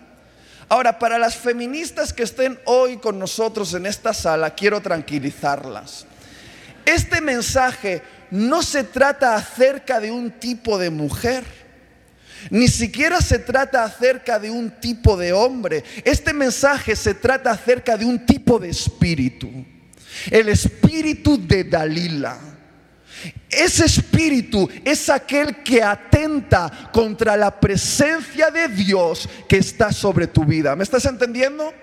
Ahora, 0.69 0.99
para 0.99 1.17
las 1.17 1.35
feministas 1.35 2.13
que 2.13 2.23
estén 2.23 2.59
hoy 2.65 2.97
con 2.97 3.17
nosotros 3.17 3.73
en 3.73 3.87
esta 3.87 4.13
sala, 4.13 4.51
quiero 4.51 4.81
tranquilizarlas. 4.81 6.05
Este 6.85 7.21
mensaje 7.21 8.03
no 8.29 8.61
se 8.63 8.83
trata 8.83 9.35
acerca 9.35 9.99
de 9.99 10.11
un 10.11 10.31
tipo 10.31 10.77
de 10.77 10.91
mujer 10.91 11.60
ni 12.49 12.67
siquiera 12.67 13.21
se 13.21 13.39
trata 13.39 13.83
acerca 13.83 14.39
de 14.39 14.49
un 14.49 14.71
tipo 14.79 15.15
de 15.15 15.33
hombre. 15.33 15.83
Este 16.03 16.33
mensaje 16.33 16.95
se 16.95 17.13
trata 17.13 17.51
acerca 17.51 17.97
de 17.97 18.05
un 18.05 18.25
tipo 18.25 18.59
de 18.59 18.69
espíritu. 18.69 19.49
El 20.29 20.49
espíritu 20.49 21.37
de 21.47 21.63
Dalila. 21.63 22.37
Ese 23.49 23.85
espíritu 23.85 24.69
es 24.83 25.09
aquel 25.09 25.57
que 25.57 25.83
atenta 25.83 26.89
contra 26.91 27.35
la 27.35 27.59
presencia 27.59 28.49
de 28.49 28.69
Dios 28.69 29.27
que 29.47 29.57
está 29.57 29.91
sobre 29.91 30.27
tu 30.27 30.45
vida. 30.45 30.75
¿Me 30.75 30.83
estás 30.83 31.05
entendiendo? 31.05 31.73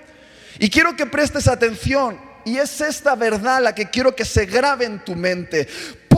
Y 0.58 0.70
quiero 0.70 0.96
que 0.96 1.06
prestes 1.06 1.46
atención. 1.46 2.18
Y 2.44 2.56
es 2.56 2.80
esta 2.80 3.14
verdad 3.14 3.62
la 3.62 3.74
que 3.74 3.90
quiero 3.90 4.16
que 4.16 4.24
se 4.24 4.46
grabe 4.46 4.86
en 4.86 5.04
tu 5.04 5.14
mente 5.14 5.68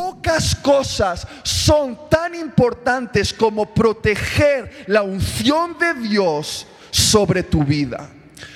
pocas 0.01 0.55
cosas 0.55 1.27
son 1.43 2.09
tan 2.09 2.35
importantes 2.35 3.35
como 3.35 3.75
proteger 3.75 4.85
la 4.87 5.03
unción 5.03 5.79
de 5.79 5.93
Dios 5.93 6.67
sobre 6.91 7.43
tu 7.43 7.63
vida. 7.65 8.09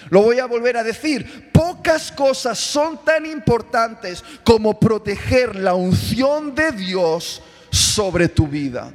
Lo 0.08 0.22
voy 0.22 0.38
a 0.38 0.46
volver 0.46 0.78
a 0.78 0.82
decir, 0.82 1.50
pocas 1.52 2.10
cosas 2.12 2.58
son 2.58 3.04
tan 3.04 3.26
importantes 3.26 4.24
como 4.42 4.80
proteger 4.80 5.56
la 5.56 5.74
unción 5.74 6.54
de 6.54 6.72
Dios 6.72 7.42
sobre 7.70 8.28
tu 8.28 8.46
vida. 8.46 8.90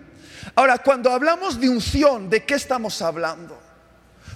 Ahora, 0.56 0.79
cuando 0.79 1.12
hablamos 1.12 1.60
de 1.60 1.70
unción, 1.70 2.32
¿de 2.32 2.46
qué 2.46 2.56
estamos 2.56 3.00
hablando? 3.03 3.60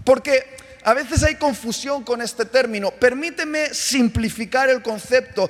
Porque 0.03 0.55
a 0.83 0.93
veces 0.93 1.23
hay 1.23 1.35
confusión 1.35 2.03
con 2.03 2.21
este 2.21 2.45
término. 2.45 2.91
Permíteme 2.91 3.73
simplificar 3.73 4.69
el 4.69 4.83
concepto 4.83 5.49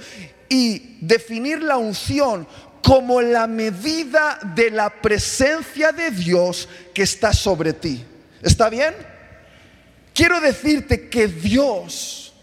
y 0.54 0.98
definir 1.02 1.64
la 1.64 1.78
unción 1.78 2.48
como 2.84 3.24
la 3.24 3.48
medida 3.48 4.38
de 4.56 4.70
la 4.70 4.88
presencia 5.02 5.92
de 5.92 6.12
Dios 6.12 6.70
que 6.94 7.02
está 7.02 7.34
sobre 7.34 7.74
ti. 7.74 8.06
¿Está 8.40 8.70
bien? 8.70 8.94
Quiero 10.14 10.40
decirte 10.40 11.10
que 11.10 11.28
Dios 11.28 12.34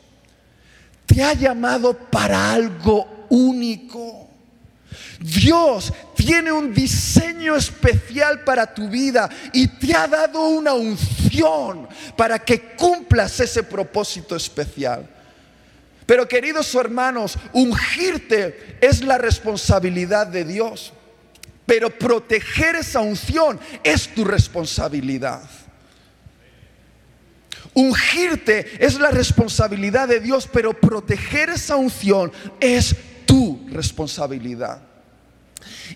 te 1.07 1.23
ha 1.23 1.35
llamado 1.35 1.97
para 1.97 2.53
algo 2.53 3.27
único. 3.29 4.29
Dios 5.21 5.93
tiene 6.17 6.51
un 6.51 6.75
diseño 6.75 7.55
especial 7.55 8.43
para 8.43 8.75
tu 8.75 8.89
vida 8.89 9.31
y 9.53 9.69
te 9.69 9.95
ha 9.95 10.09
dado 10.09 10.49
una 10.49 10.75
unción 10.75 11.89
para 12.17 12.41
que 12.41 12.75
cumplas 12.75 13.39
ese 13.39 13.63
propósito 13.63 14.35
especial. 14.35 15.20
Pero 16.11 16.27
queridos 16.27 16.75
hermanos, 16.75 17.39
ungirte 17.53 18.79
es 18.81 19.01
la 19.05 19.17
responsabilidad 19.17 20.27
de 20.27 20.45
Dios. 20.45 20.93
Pero 21.65 21.89
proteger 21.89 22.75
esa 22.75 22.99
unción 22.99 23.61
es 23.85 24.13
tu 24.13 24.25
responsabilidad. 24.25 25.49
Ungirte 27.75 28.85
es 28.85 28.99
la 28.99 29.13
responsabilidad 29.13 30.09
de 30.09 30.19
Dios, 30.19 30.49
pero 30.53 30.73
proteger 30.73 31.51
esa 31.51 31.77
unción 31.77 32.33
es 32.59 32.97
tu 33.25 33.69
responsabilidad. 33.71 34.83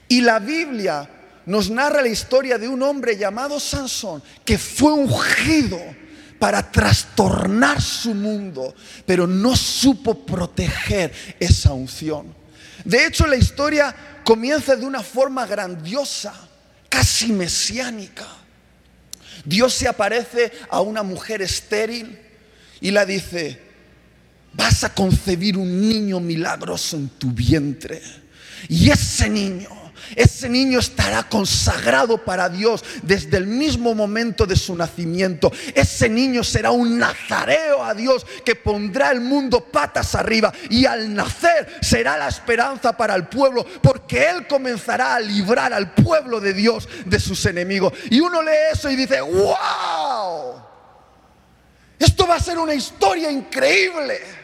Y 0.07 0.21
la 0.21 0.39
Biblia 0.39 1.11
nos 1.45 1.71
narra 1.71 2.03
la 2.03 2.09
historia 2.09 2.57
de 2.57 2.69
un 2.69 2.85
hombre 2.85 3.17
llamado 3.17 3.59
Sansón 3.59 4.23
que 4.45 4.59
fue 4.59 4.93
ungido 4.93 5.81
para 6.39 6.71
trastornar 6.71 7.81
su 7.81 8.15
mundo, 8.15 8.75
pero 9.07 9.27
no 9.27 9.57
supo 9.57 10.27
proteger 10.27 11.13
esa 11.41 11.73
unción. 11.73 12.35
De 12.85 13.07
hecho, 13.07 13.27
la 13.27 13.37
historia 13.37 13.95
comienza 14.25 14.77
de 14.77 14.85
una 14.85 15.03
forma 15.03 15.47
grandiosa, 15.47 16.35
casi 16.89 17.33
mesiánica. 17.33 18.27
Dios 19.45 19.75
se 19.75 19.89
aparece 19.89 20.53
a 20.71 20.81
una 20.81 21.03
mujer 21.03 21.43
estéril 21.43 22.19
y 22.81 22.91
la 22.91 23.05
dice, 23.05 23.61
vas 24.53 24.85
a 24.85 24.95
concebir 24.95 25.57
un 25.57 25.89
niño 25.89 26.21
milagroso 26.21 26.97
en 26.97 27.09
tu 27.11 27.31
vientre. 27.31 28.03
Y 28.69 28.91
ese 28.91 29.29
niño 29.29 29.84
ese 30.17 30.49
niño 30.49 30.79
estará 30.79 31.25
consagrado 31.25 32.25
para 32.25 32.49
Dios 32.49 32.85
desde 33.03 33.37
el 33.37 33.47
mismo 33.47 33.95
momento 33.95 34.47
de 34.47 34.57
su 34.57 34.75
nacimiento. 34.75 35.53
Ese 35.75 36.09
niño 36.09 36.45
será 36.45 36.71
un 36.71 36.99
nazareo 36.99 37.83
a 37.83 37.95
Dios 37.95 38.27
que 38.45 38.55
pondrá 38.55 39.11
el 39.11 39.21
mundo 39.21 39.65
patas 39.65 40.15
arriba 40.15 40.53
y 40.71 40.87
al 40.87 41.15
nacer 41.15 41.79
será 41.81 42.17
la 42.17 42.29
esperanza 42.29 42.97
para 42.97 43.15
el 43.15 43.27
pueblo 43.27 43.65
porque 43.83 44.29
Él 44.29 44.47
comenzará 44.47 45.15
a 45.15 45.21
librar 45.21 45.73
al 45.73 45.93
pueblo 45.93 46.41
de 46.41 46.53
Dios 46.53 46.89
de 47.05 47.21
sus 47.21 47.45
enemigos. 47.47 47.93
Y 48.11 48.21
uno 48.21 48.43
lee 48.43 48.73
eso 48.73 48.91
y 48.91 48.97
dice, 48.97 49.21
wow, 49.21 50.63
esto 51.99 52.27
va 52.27 52.37
a 52.37 52.41
ser 52.41 52.59
una 52.59 52.75
historia 52.75 53.31
increíble. 53.31 54.44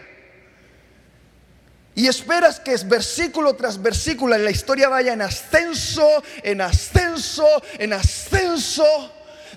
Y 2.01 2.07
esperas 2.07 2.59
que 2.59 2.73
es 2.73 2.89
versículo 2.89 3.53
tras 3.53 3.83
versículo 3.83 4.39
la 4.39 4.51
historia 4.51 4.89
vaya 4.89 5.13
en 5.13 5.21
ascenso, 5.21 6.09
en 6.43 6.63
ascenso, 6.63 7.45
en 7.79 7.93
ascenso 7.93 8.87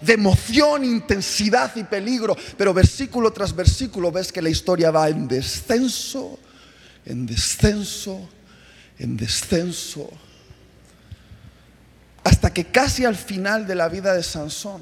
de 0.02 0.12
emoción, 0.12 0.84
intensidad 0.84 1.74
y 1.78 1.86
peligro. 1.86 2.36
Pero 2.58 2.74
versículo 2.74 3.32
tras 3.32 3.56
versículo 3.56 4.12
ves 4.12 4.34
que 4.34 4.42
la 4.42 4.50
historia 4.50 4.92
va 4.92 5.08
en 5.08 5.26
descenso, 5.26 6.38
en 7.06 7.26
descenso, 7.26 8.28
en 9.00 9.16
descenso. 9.16 10.10
Hasta 12.26 12.54
que 12.54 12.66
casi 12.66 13.06
al 13.06 13.16
final 13.16 13.66
de 13.66 13.76
la 13.76 13.88
vida 13.88 14.14
de 14.14 14.22
Sansón 14.22 14.82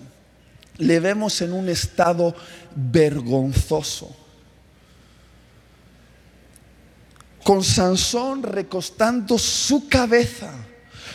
le 0.78 1.00
vemos 1.00 1.40
en 1.42 1.54
un 1.54 1.70
estado 1.70 2.36
vergonzoso 2.76 4.18
con 7.44 7.64
Sansón 7.64 8.44
recostando 8.44 9.38
su 9.38 9.88
cabeza 9.88 10.52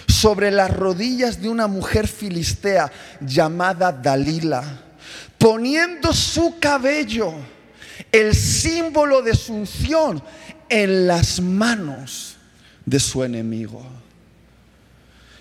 sobre 0.06 0.50
las 0.50 0.75
rodillas 0.75 1.40
de 1.40 1.49
una 1.49 1.66
mujer 1.66 2.09
filistea 2.09 2.90
llamada 3.21 3.92
Dalila, 3.92 4.83
poniendo 5.38 6.12
su 6.12 6.59
cabello, 6.59 7.33
el 8.11 8.35
símbolo 8.35 9.23
de 9.23 9.35
su 9.35 9.54
unción, 9.54 10.23
en 10.68 11.06
las 11.06 11.40
manos 11.40 12.37
de 12.85 12.99
su 12.99 13.23
enemigo. 13.23 13.85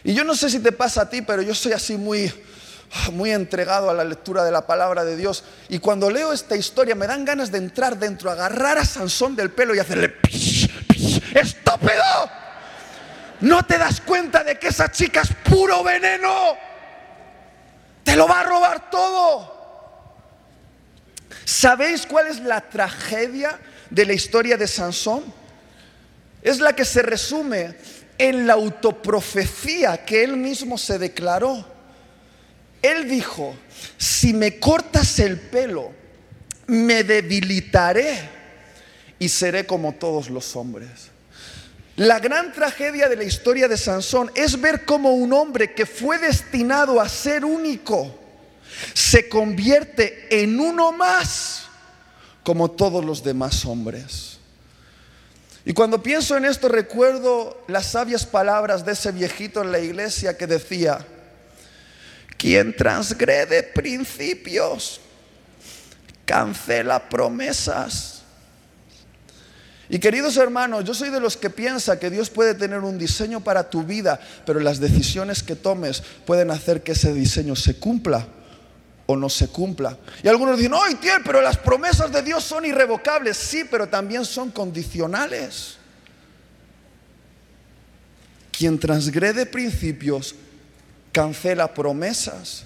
Y 0.04 0.14
yo 0.14 0.24
no 0.24 0.36
sé 0.36 0.50
si 0.50 0.60
te 0.60 0.72
pasa 0.72 1.02
a 1.02 1.10
ti, 1.10 1.22
pero 1.22 1.42
yo 1.42 1.56
soy 1.56 1.72
así 1.74 1.98
muy 1.98 2.32
muy 3.12 3.32
entregado 3.32 3.90
a 3.90 3.94
la 3.94 4.04
lectura 4.04 4.44
de 4.44 4.52
la 4.52 4.66
palabra 4.66 5.04
de 5.04 5.18
Dios. 5.18 5.44
Y 5.70 5.80
cuando 5.80 6.10
leo 6.10 6.32
esta 6.32 6.56
historia 6.56 6.96
me 6.96 7.08
dan 7.08 7.26
ganas 7.26 7.52
de 7.52 7.58
entrar 7.58 7.98
dentro, 7.98 8.32
agarrar 8.32 8.78
a 8.78 8.86
Sansón 8.86 9.36
del 9.36 9.52
pelo 9.52 9.76
y 9.76 9.80
hacerle 9.80 10.16
¡estúpido! 11.34 12.46
no 13.42 13.64
te 13.64 13.78
das 13.78 14.02
cuenta 14.02 14.44
de 14.44 14.58
que 14.58 14.70
esa 14.70 14.92
chica 14.92 15.22
es 15.22 15.30
puro 15.50 15.84
veneno. 15.84 16.58
Te 18.04 18.16
lo 18.16 18.28
va 18.28 18.42
a 18.42 18.44
robar 18.44 18.90
todo. 18.90 19.54
¿Sabéis 21.44 22.06
cuál 22.06 22.28
es 22.28 22.40
la 22.40 22.62
tragedia 22.62 23.60
de 23.90 24.06
la 24.06 24.14
historia 24.14 24.58
de 24.58 24.68
Sansón? 24.68 25.24
Es 26.42 26.60
la 26.60 26.74
que 26.74 26.86
se 26.86 27.02
resume 27.02 27.76
en 28.18 28.48
la 28.48 28.54
autoprofecía 28.54 30.06
que 30.06 30.24
él 30.24 30.38
mismo 30.38 30.78
se 30.78 30.98
declaró. 30.98 31.66
Él 32.82 33.10
dijo, 33.10 33.56
si 33.98 34.34
me 34.34 34.60
cortas 34.60 35.20
el 35.20 35.40
pelo, 35.40 35.92
me 36.68 37.04
debilitaré 37.04 38.35
y 39.20 39.30
seré 39.30 39.66
como 39.66 39.94
todos 39.94 40.30
los 40.30 40.56
hombres. 40.56 41.10
La 41.96 42.20
gran 42.20 42.52
tragedia 42.52 43.08
de 43.08 43.16
la 43.16 43.24
historia 43.24 43.68
de 43.68 43.78
Sansón 43.78 44.30
es 44.36 44.60
ver 44.60 44.84
cómo 44.84 45.14
un 45.14 45.32
hombre 45.32 45.74
que 45.74 45.86
fue 45.86 46.18
destinado 46.18 47.00
a 47.00 47.08
ser 47.08 47.46
único 47.46 48.14
se 48.94 49.30
convierte 49.30 50.28
en 50.44 50.60
uno 50.60 50.92
más 50.92 51.64
como 52.44 52.70
todos 52.72 53.04
los 53.04 53.24
demás 53.24 53.66
hombres. 53.66 54.40
Y 55.64 55.74
cuando 55.74 56.04
pienso 56.04 56.38
en 56.38 56.46
esto 56.46 56.68
recuerdo 56.68 57.64
las 57.68 57.88
sabias 57.88 58.26
palabras 58.26 58.86
de 58.86 58.92
ese 58.92 59.12
viejito 59.12 59.62
en 59.62 59.72
la 59.72 59.80
iglesia 59.80 60.38
que 60.38 60.46
decía, 60.46 61.04
quien 62.38 62.76
transgrede 62.76 63.64
principios 63.64 65.02
cancela 66.26 67.10
promesas. 67.10 68.15
Y 69.90 70.00
queridos 70.00 70.38
hermanos, 70.38 70.84
yo 70.84 70.94
soy 70.94 71.10
de 71.10 71.20
los 71.20 71.38
que 71.38 71.50
piensa 71.50 72.00
que 72.00 72.10
Dios 72.10 72.30
puede 72.30 72.56
tener 72.56 72.80
un 72.80 72.98
diseño 72.98 73.42
para 73.42 73.70
tu 73.70 73.84
vida, 73.84 74.20
pero 74.46 74.60
las 74.60 74.80
decisiones 74.80 75.44
que 75.44 75.56
tomes 75.56 76.02
pueden 76.26 76.50
hacer 76.50 76.82
que 76.82 76.94
ese 76.94 77.14
diseño 77.14 77.56
se 77.56 77.76
cumpla 77.78 78.28
o 79.06 79.16
no 79.16 79.30
se 79.30 79.48
cumpla. 79.50 79.98
Y 80.24 80.28
algunos 80.28 80.58
dicen, 80.58 80.74
¡ay, 80.74 80.96
tío, 80.96 81.14
pero 81.24 81.42
las 81.42 81.58
promesas 81.58 82.12
de 82.12 82.24
Dios 82.24 82.44
son 82.44 82.66
irrevocables! 82.66 83.38
Sí, 83.38 83.66
pero 83.70 83.88
también 83.88 84.26
son 84.26 84.50
condicionales. 84.50 85.78
Quien 88.52 88.80
transgrede 88.80 89.46
principios 89.46 90.34
cancela 91.12 91.74
promesas. 91.74 92.64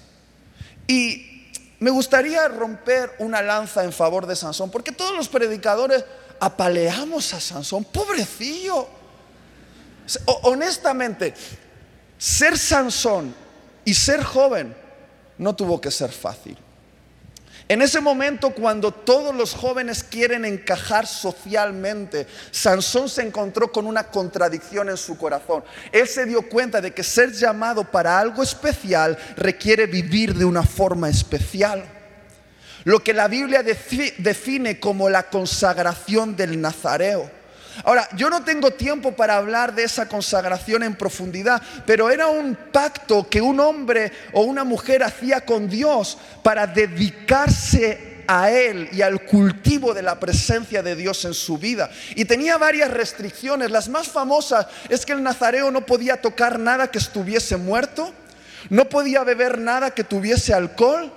Y 0.86 1.50
me 1.80 1.90
gustaría 1.90 2.48
romper 2.48 3.12
una 3.18 3.42
lanza 3.42 3.84
en 3.84 3.92
favor 3.92 4.26
de 4.26 4.36
Sansón, 4.36 4.70
porque 4.70 4.92
todos 4.92 5.16
los 5.16 5.28
predicadores 5.28 6.04
apaleamos 6.40 7.32
a 7.34 7.40
Sansón, 7.40 7.84
pobrecillo. 7.84 8.88
Honestamente, 10.42 11.34
ser 12.18 12.58
Sansón 12.58 13.34
y 13.84 13.94
ser 13.94 14.24
joven 14.24 14.74
no 15.38 15.54
tuvo 15.54 15.80
que 15.80 15.90
ser 15.90 16.10
fácil. 16.10 16.56
En 17.68 17.82
ese 17.82 18.00
momento, 18.00 18.50
cuando 18.50 18.90
todos 18.90 19.32
los 19.32 19.54
jóvenes 19.54 20.02
quieren 20.02 20.44
encajar 20.44 21.06
socialmente, 21.06 22.26
Sansón 22.50 23.08
se 23.08 23.22
encontró 23.22 23.70
con 23.70 23.86
una 23.86 24.08
contradicción 24.08 24.88
en 24.88 24.96
su 24.96 25.16
corazón. 25.16 25.62
Él 25.92 26.08
se 26.08 26.26
dio 26.26 26.48
cuenta 26.48 26.80
de 26.80 26.92
que 26.92 27.04
ser 27.04 27.32
llamado 27.32 27.84
para 27.84 28.18
algo 28.18 28.42
especial 28.42 29.16
requiere 29.36 29.86
vivir 29.86 30.34
de 30.34 30.44
una 30.44 30.64
forma 30.64 31.08
especial 31.08 31.99
lo 32.84 33.02
que 33.02 33.12
la 33.12 33.28
Biblia 33.28 33.62
define 33.62 34.80
como 34.80 35.08
la 35.08 35.24
consagración 35.24 36.36
del 36.36 36.60
Nazareo. 36.60 37.30
Ahora, 37.84 38.08
yo 38.16 38.28
no 38.28 38.42
tengo 38.42 38.72
tiempo 38.72 39.12
para 39.12 39.36
hablar 39.36 39.74
de 39.74 39.84
esa 39.84 40.08
consagración 40.08 40.82
en 40.82 40.96
profundidad, 40.96 41.62
pero 41.86 42.10
era 42.10 42.26
un 42.26 42.56
pacto 42.72 43.28
que 43.28 43.40
un 43.40 43.60
hombre 43.60 44.12
o 44.32 44.42
una 44.42 44.64
mujer 44.64 45.02
hacía 45.02 45.42
con 45.42 45.68
Dios 45.68 46.18
para 46.42 46.66
dedicarse 46.66 48.24
a 48.26 48.50
Él 48.50 48.88
y 48.92 49.02
al 49.02 49.24
cultivo 49.24 49.94
de 49.94 50.02
la 50.02 50.20
presencia 50.20 50.82
de 50.82 50.94
Dios 50.94 51.24
en 51.24 51.34
su 51.34 51.58
vida. 51.58 51.90
Y 52.14 52.26
tenía 52.26 52.58
varias 52.58 52.90
restricciones. 52.90 53.70
Las 53.70 53.88
más 53.88 54.08
famosas 54.08 54.66
es 54.88 55.06
que 55.06 55.12
el 55.12 55.22
nazareo 55.22 55.70
no 55.70 55.86
podía 55.86 56.20
tocar 56.20 56.58
nada 56.58 56.90
que 56.90 56.98
estuviese 56.98 57.56
muerto, 57.56 58.12
no 58.68 58.88
podía 58.88 59.24
beber 59.24 59.58
nada 59.58 59.92
que 59.92 60.04
tuviese 60.04 60.52
alcohol, 60.52 61.12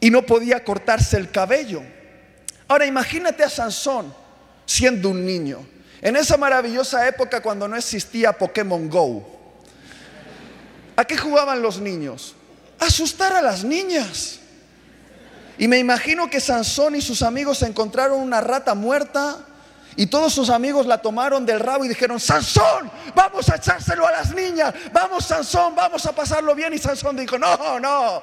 y 0.00 0.10
no 0.10 0.22
podía 0.22 0.64
cortarse 0.64 1.16
el 1.16 1.30
cabello. 1.30 1.82
Ahora 2.68 2.86
imagínate 2.86 3.42
a 3.42 3.50
Sansón 3.50 4.12
siendo 4.64 5.10
un 5.10 5.24
niño, 5.24 5.64
en 6.02 6.16
esa 6.16 6.36
maravillosa 6.36 7.06
época 7.06 7.40
cuando 7.40 7.68
no 7.68 7.76
existía 7.76 8.32
Pokémon 8.32 8.88
Go. 8.88 9.24
¿A 10.96 11.04
qué 11.04 11.16
jugaban 11.16 11.62
los 11.62 11.78
niños? 11.78 12.34
asustar 12.78 13.32
a 13.32 13.42
las 13.42 13.64
niñas. 13.64 14.40
Y 15.58 15.68
me 15.68 15.78
imagino 15.78 16.28
que 16.28 16.40
Sansón 16.40 16.96
y 16.96 17.02
sus 17.02 17.22
amigos 17.22 17.62
encontraron 17.62 18.20
una 18.20 18.40
rata 18.40 18.74
muerta 18.74 19.38
y 19.96 20.06
todos 20.06 20.34
sus 20.34 20.50
amigos 20.50 20.86
la 20.86 20.98
tomaron 20.98 21.46
del 21.46 21.58
rabo 21.58 21.84
y 21.84 21.88
dijeron, 21.88 22.20
Sansón, 22.20 22.90
vamos 23.14 23.48
a 23.48 23.56
echárselo 23.56 24.06
a 24.06 24.12
las 24.12 24.34
niñas, 24.34 24.74
vamos 24.92 25.24
Sansón, 25.24 25.74
vamos 25.74 26.04
a 26.04 26.12
pasarlo 26.14 26.54
bien. 26.54 26.74
Y 26.74 26.78
Sansón 26.78 27.16
dijo, 27.16 27.38
no, 27.38 27.80
no, 27.80 28.20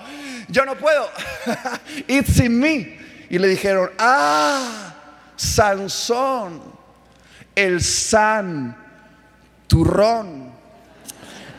yo 0.48 0.66
no 0.66 0.76
puedo, 0.76 1.10
it's 2.08 2.40
in 2.40 2.60
me. 2.60 3.00
Y 3.30 3.40
le 3.40 3.48
dijeron, 3.48 3.90
ah, 3.98 4.94
Sansón, 5.36 6.62
el 7.56 7.82
san 7.82 8.78
turrón. 9.68 10.54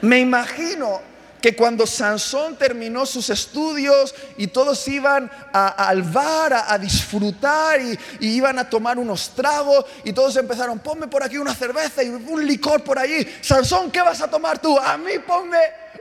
Me 0.03 0.20
imagino 0.20 1.00
que 1.45 1.55
cuando 1.55 1.87
Sansón 1.87 2.57
terminó 2.57 3.05
sus 3.05 3.29
estudios 3.29 4.15
y 4.39 4.47
todos 4.47 4.89
iban 4.89 5.31
al 5.53 6.03
bar 6.03 6.55
a, 6.55 6.79
disfrutar 6.79 7.83
y, 7.83 7.99
y, 8.21 8.29
iban 8.29 8.59
a 8.59 8.71
tomar 8.71 8.99
unos 8.99 9.29
tragos 9.35 9.85
y 10.05 10.15
todos 10.15 10.35
empezaron, 10.37 10.79
ponme 10.79 11.07
por 11.07 11.23
aquí 11.23 11.37
una 11.37 11.55
cerveza 11.55 12.03
y 12.03 12.09
un 12.09 12.47
licor 12.47 12.83
por 12.83 12.99
allí. 12.99 13.29
Sansón, 13.43 13.91
¿qué 13.91 14.01
vas 14.01 14.23
a 14.23 14.31
tomar 14.31 14.59
tú? 14.59 14.79
A 14.79 14.97
mí 14.97 15.19
ponme 15.27 15.59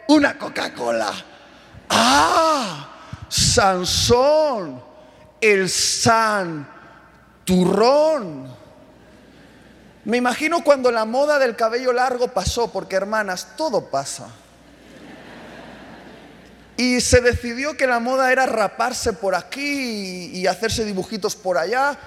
una 0.08 0.38
Coca-Cola. 0.38 1.12
Ah, 1.90 3.26
Sansón, 3.28 4.82
el 5.42 5.70
San 5.70 6.66
Turrón. 7.44 8.48
Me 10.06 10.16
imagino 10.16 10.64
cuando 10.64 10.90
la 10.90 11.04
moda 11.04 11.38
del 11.38 11.58
cabello 11.58 11.92
largo 11.92 12.30
pasó, 12.30 12.72
porque 12.72 12.96
hermanas, 12.96 13.58
todo 13.58 13.90
pasa. 13.90 14.30
Y 16.76 17.02
se 17.02 17.22
decidió 17.22 17.78
que 17.78 17.86
la 17.86 18.00
moda 18.00 18.32
era 18.32 18.46
raparse 18.46 19.14
por 19.14 19.36
aquí 19.36 20.32
y, 20.34 20.48
hacerse 20.48 20.84
dibujitos 20.86 21.36
por 21.36 21.58
allá. 21.58 21.98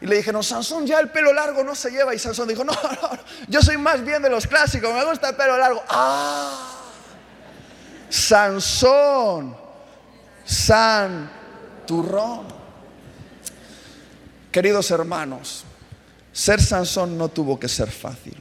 Y 0.00 0.06
le 0.06 0.16
dijeron, 0.16 0.42
Sansón, 0.42 0.86
ya 0.86 0.98
el 0.98 1.10
pelo 1.10 1.32
largo 1.32 1.62
no 1.62 1.74
se 1.74 1.90
lleva. 1.90 2.14
Y 2.14 2.18
Sansón 2.18 2.48
dijo, 2.48 2.64
no, 2.64 2.72
no, 3.02 3.10
yo 3.48 3.62
soy 3.62 3.76
más 3.76 4.04
bien 4.04 4.22
de 4.22 4.30
los 4.30 4.46
clásicos, 4.46 4.92
me 4.92 5.04
gusta 5.04 5.30
el 5.30 5.36
pelo 5.36 5.56
largo. 5.56 5.82
¡Ah! 5.88 6.78
Sansón, 8.08 9.56
San 10.44 11.30
Turrón. 11.86 12.46
Queridos 14.50 14.90
hermanos, 14.90 15.64
ser 16.32 16.60
Sansón 16.60 17.16
no 17.16 17.28
tuvo 17.28 17.60
que 17.60 17.68
ser 17.68 17.90
fácil. 17.90 18.36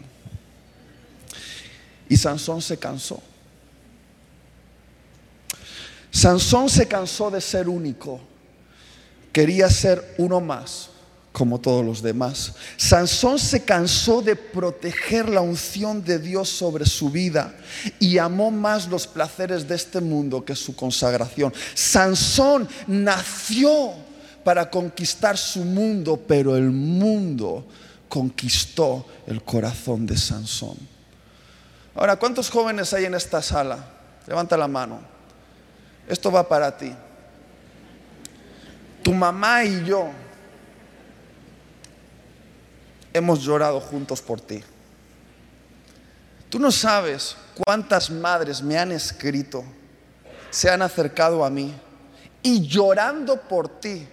Y 2.07 2.17
Sansón 2.17 2.63
se 2.63 2.77
cansó. 2.77 3.21
Sansón 6.11 6.69
se 6.69 6.87
cansó 6.87 7.29
de 7.29 7.41
ser 7.41 7.69
único, 7.69 8.19
quería 9.31 9.69
ser 9.69 10.15
uno 10.17 10.41
más 10.41 10.89
como 11.31 11.59
todos 11.59 11.85
los 11.85 12.01
demás. 12.01 12.53
Sansón 12.75 13.39
se 13.39 13.63
cansó 13.63 14.21
de 14.21 14.35
proteger 14.35 15.29
la 15.29 15.41
unción 15.41 16.03
de 16.03 16.19
Dios 16.19 16.49
sobre 16.49 16.85
su 16.85 17.09
vida 17.09 17.55
y 17.99 18.17
amó 18.17 18.51
más 18.51 18.87
los 18.87 19.07
placeres 19.07 19.67
de 19.67 19.75
este 19.75 20.01
mundo 20.01 20.43
que 20.43 20.55
su 20.55 20.75
consagración. 20.75 21.53
Sansón 21.75 22.67
nació 22.87 23.93
para 24.43 24.69
conquistar 24.69 25.37
su 25.37 25.63
mundo, 25.63 26.21
pero 26.27 26.57
el 26.57 26.71
mundo 26.71 27.65
conquistó 28.07 29.05
el 29.27 29.43
corazón 29.43 30.05
de 30.05 30.17
Sansón. 30.17 30.77
Ahora, 31.95 32.17
¿cuántos 32.17 32.49
jóvenes 32.49 32.93
hay 32.93 33.05
en 33.05 33.13
esta 33.13 33.41
sala? 33.41 33.77
Levanta 34.27 34.57
la 34.57 34.67
mano. 34.67 35.18
Esto 36.09 36.31
va 36.31 36.45
para 36.45 36.75
ti. 36.75 36.93
Tu 39.03 39.13
mamá 39.13 39.63
y 39.63 39.85
yo 39.85 40.09
hemos 43.13 43.39
llorado 43.41 43.79
juntos 43.79 44.21
por 44.21 44.41
ti. 44.41 44.63
Tú 46.49 46.57
no 46.57 46.71
sabes 46.71 47.37
cuántas 47.63 48.09
madres 48.09 48.61
me 48.61 48.77
han 48.77 48.91
escrito, 48.91 49.63
se 50.49 50.69
han 50.69 50.81
acercado 50.81 51.45
a 51.45 51.49
mí 51.51 51.73
y 52.41 52.67
llorando 52.67 53.39
por 53.41 53.79
ti, 53.79 54.07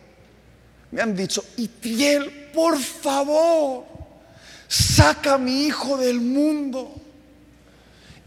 me 0.91 1.01
han 1.01 1.17
dicho, 1.17 1.43
Itiel, 1.57 2.51
por 2.53 2.79
favor, 2.79 3.85
saca 4.69 5.35
a 5.35 5.39
mi 5.39 5.65
hijo 5.65 5.97
del 5.97 6.21
mundo. 6.21 7.06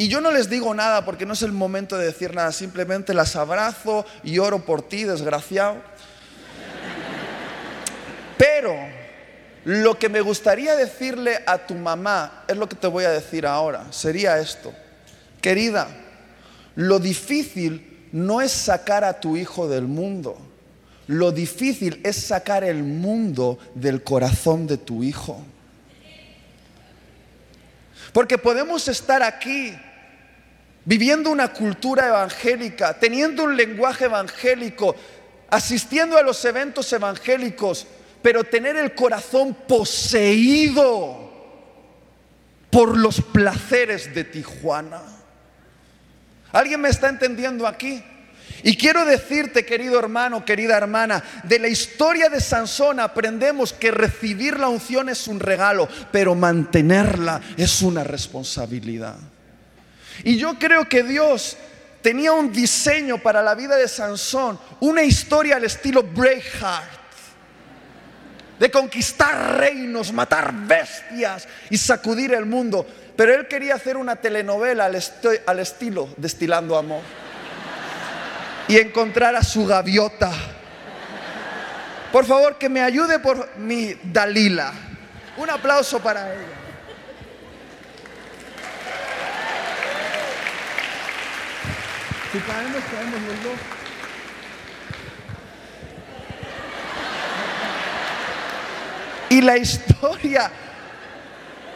Y 0.02 0.08
yo 0.08 0.22
no 0.22 0.32
les 0.32 0.50
digo 0.50 0.74
nada 0.74 1.04
porque 1.04 1.26
no 1.26 1.34
es 1.34 1.42
el 1.42 1.52
momento 1.52 1.98
de 1.98 2.06
decir 2.06 2.34
nada, 2.34 2.54
simplemente 2.54 3.14
las 3.14 3.36
abrazo 3.36 4.06
y 4.24 4.40
oro 4.40 4.64
por 4.64 4.82
ti, 4.82 5.04
desgraciado. 5.04 5.76
Pero 8.38 8.74
lo 9.66 10.00
que 10.00 10.08
me 10.08 10.22
gustaría 10.22 10.78
decirle 10.78 11.44
a 11.46 11.58
tu 11.58 11.76
mamá 11.76 12.46
es 12.48 12.56
lo 12.56 12.70
que 12.70 12.78
te 12.78 12.88
voy 12.88 13.04
a 13.04 13.10
decir 13.10 13.46
ahora, 13.46 13.92
sería 13.92 14.40
esto. 14.40 14.74
Querida, 15.42 15.90
lo 16.76 17.00
difícil 17.00 18.08
no 18.14 18.40
es 18.40 18.54
sacar 18.54 19.04
a 19.04 19.20
tu 19.20 19.36
hijo 19.36 19.68
del 19.68 19.84
mundo, 19.84 20.38
lo 21.08 21.34
difícil 21.34 22.00
es 22.06 22.16
sacar 22.16 22.64
el 22.64 22.86
mundo 22.86 23.60
del 23.76 24.02
corazón 24.02 24.66
de 24.66 24.78
tu 24.78 25.04
hijo. 25.04 25.44
Porque 28.14 28.38
podemos 28.38 28.88
estar 28.88 29.22
aquí 29.22 29.78
viviendo 30.86 31.30
una 31.30 31.54
cultura 31.54 32.08
evangélica, 32.08 32.98
teniendo 33.00 33.44
un 33.44 33.56
lenguaje 33.56 34.06
evangélico, 34.06 34.96
asistiendo 35.50 36.18
a 36.18 36.24
los 36.24 36.44
eventos 36.46 36.92
evangélicos, 36.94 37.88
pero 38.22 38.44
tener 38.44 38.76
el 38.76 38.94
corazón 38.96 39.56
poseído 39.68 41.30
por 42.70 42.98
los 42.98 43.22
placeres 43.22 44.13
de 44.13 44.24
Tijuana. 44.24 45.02
¿Alguien 46.52 46.82
me 46.82 46.89
está 46.89 47.10
entendiendo 47.10 47.68
aquí? 47.68 48.04
Y 48.63 48.76
quiero 48.76 49.06
decirte, 49.06 49.65
querido 49.65 49.98
hermano, 50.00 50.44
querida 50.44 50.78
hermana, 50.78 51.24
de 51.44 51.60
la 51.60 51.68
historia 51.68 52.30
de 52.30 52.42
Sansón 52.42 53.00
aprendemos 53.00 53.72
que 53.72 53.92
recibir 53.92 54.60
la 54.60 54.68
unción 54.68 55.08
es 55.08 55.28
un 55.28 55.39
regalo, 55.39 55.88
pero 56.12 56.36
mantenerla 56.36 57.42
es 57.56 57.82
una 57.82 58.04
responsabilidad. 58.04 59.15
Y 60.23 60.38
yo 60.38 60.58
creo 60.60 60.88
que 60.88 61.03
Dios 61.03 61.58
tenía 62.01 62.32
un 62.32 62.51
diseño 62.51 63.17
para 63.17 63.41
la 63.41 63.55
vida 63.55 63.75
de 63.75 63.88
Sansón, 63.88 64.60
una 64.79 65.03
historia 65.03 65.58
al 65.58 65.65
estilo 65.65 66.03
Braveheart 66.03 66.99
de 68.60 68.69
conquistar 68.69 69.58
reinos, 69.58 70.12
matar 70.12 70.53
bestias 70.53 71.47
y 71.69 71.77
sacudir 71.77 72.34
el 72.34 72.45
mundo. 72.45 72.86
Pero 73.15 73.34
él 73.34 73.47
quería 73.47 73.75
hacer 73.75 73.97
una 73.97 74.17
telenovela 74.17 74.86
al, 74.86 75.60
estilo 75.60 76.10
Destilando 76.17 76.77
Amor 76.77 77.01
y 78.67 78.77
encontrar 78.77 79.36
a 79.36 79.43
su 79.43 79.65
gaviota. 79.65 80.32
Por 82.12 82.25
favor, 82.25 82.58
que 82.58 82.69
me 82.69 82.82
ayude 82.82 83.19
por 83.19 83.58
mi 83.58 83.95
Dalila. 84.03 84.73
Un 85.38 85.49
aplauso 85.49 85.99
para 85.99 86.34
ella. 86.34 86.59
Si 92.32 92.38
los 92.38 93.44
dos. 93.44 93.60
Y 99.30 99.42
la 99.42 99.58
historia 99.58 100.52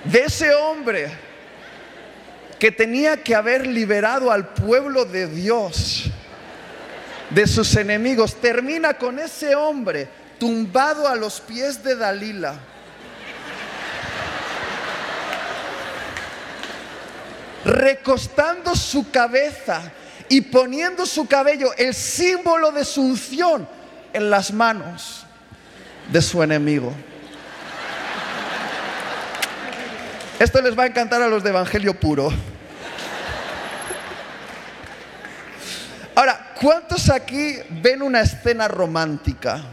de 0.04 0.20
ese 0.26 0.54
hombre 0.54 1.12
que 2.60 2.72
tenía 2.72 3.18
que 3.18 3.34
haber 3.34 3.66
liberado 3.66 4.32
al 4.32 4.50
pueblo 4.50 5.06
de 5.06 5.28
Dios 5.28 6.06
de 7.32 7.48
sus 7.48 7.76
enemigos 7.76 8.36
termina 8.36 8.94
con 8.94 9.18
ese 9.18 9.56
hombre 9.56 10.08
tumbado 10.40 11.08
a 11.08 11.16
los 11.16 11.42
pies 11.42 11.84
de 11.84 11.96
Dalila. 11.96 12.60
recostando 17.66 18.76
su 18.76 19.10
cabeza 19.10 19.82
y 20.30 20.42
poniendo 20.42 21.06
su 21.06 21.28
cabello, 21.28 21.74
el 21.78 21.94
símbolo 21.94 22.72
de 22.72 22.86
su 22.86 23.02
unción, 23.02 23.68
en 24.14 24.30
las 24.30 24.54
manos 24.54 25.26
de 26.12 26.22
su 26.22 26.42
enemigo. 26.44 26.94
Esto 30.40 30.62
les 30.62 30.78
va 30.78 30.84
a 30.84 30.88
encantar 30.88 31.22
a 31.22 31.28
los 31.28 31.44
de 31.44 31.50
Evangelio 31.50 32.00
puro. 32.00 32.32
Ahora, 36.16 36.54
¿cuántos 36.62 37.10
aquí 37.10 37.58
ven 37.82 38.02
una 38.02 38.22
escena 38.22 38.68
romántica? 38.68 39.64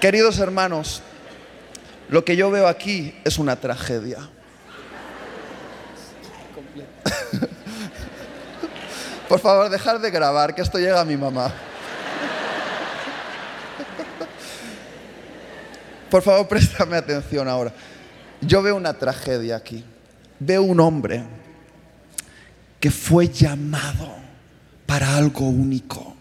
Queridos 0.00 0.38
hermanos, 0.38 1.02
lo 2.08 2.24
que 2.24 2.36
yo 2.36 2.50
veo 2.50 2.68
aquí 2.68 3.14
es 3.24 3.38
una 3.38 3.56
tragedia. 3.56 4.18
Por 9.28 9.40
favor, 9.40 9.68
dejar 9.68 10.00
de 10.00 10.10
grabar, 10.10 10.54
que 10.54 10.62
esto 10.62 10.78
llega 10.78 11.00
a 11.00 11.04
mi 11.04 11.16
mamá. 11.16 11.52
Por 16.10 16.22
favor, 16.22 16.48
préstame 16.48 16.96
atención 16.96 17.48
ahora. 17.48 17.72
Yo 18.40 18.62
veo 18.62 18.76
una 18.76 18.94
tragedia 18.94 19.56
aquí. 19.56 19.84
Veo 20.38 20.62
un 20.62 20.80
hombre 20.80 21.24
que 22.80 22.90
fue 22.90 23.28
llamado 23.28 24.16
para 24.86 25.16
algo 25.16 25.48
único, 25.48 26.14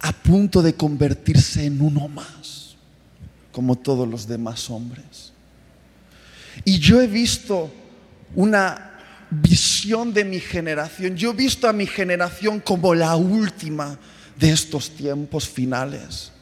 a 0.00 0.12
punto 0.12 0.62
de 0.62 0.74
convertirse 0.74 1.64
en 1.64 1.80
uno 1.80 2.08
más, 2.08 2.76
como 3.52 3.76
todos 3.76 4.08
los 4.08 4.26
demás 4.26 4.68
hombres. 4.70 5.32
Y 6.64 6.78
yo 6.78 7.00
he 7.00 7.06
visto 7.06 7.70
una 8.34 8.90
visión 9.30 10.12
de 10.12 10.24
mi 10.24 10.40
generación. 10.40 11.16
Yo 11.16 11.30
he 11.30 11.34
visto 11.34 11.68
a 11.68 11.72
mi 11.72 11.86
generación 11.86 12.60
como 12.60 12.94
la 12.94 13.16
última 13.16 13.98
de 14.36 14.52
estos 14.52 14.90
tiempos 14.90 15.48
finales 15.48 16.32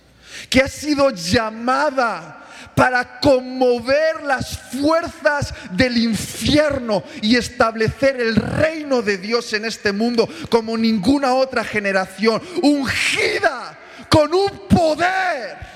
que 0.48 0.60
ha 0.60 0.68
sido 0.68 1.10
llamada 1.10 2.46
para 2.74 3.20
conmover 3.20 4.22
las 4.24 4.58
fuerzas 4.58 5.52
del 5.72 5.98
infierno 5.98 7.02
y 7.20 7.36
establecer 7.36 8.20
el 8.20 8.36
reino 8.36 9.02
de 9.02 9.18
Dios 9.18 9.52
en 9.52 9.64
este 9.64 9.92
mundo 9.92 10.28
como 10.48 10.76
ninguna 10.76 11.34
otra 11.34 11.64
generación, 11.64 12.40
ungida 12.62 13.78
con 14.08 14.32
un 14.32 14.66
poder 14.68 15.69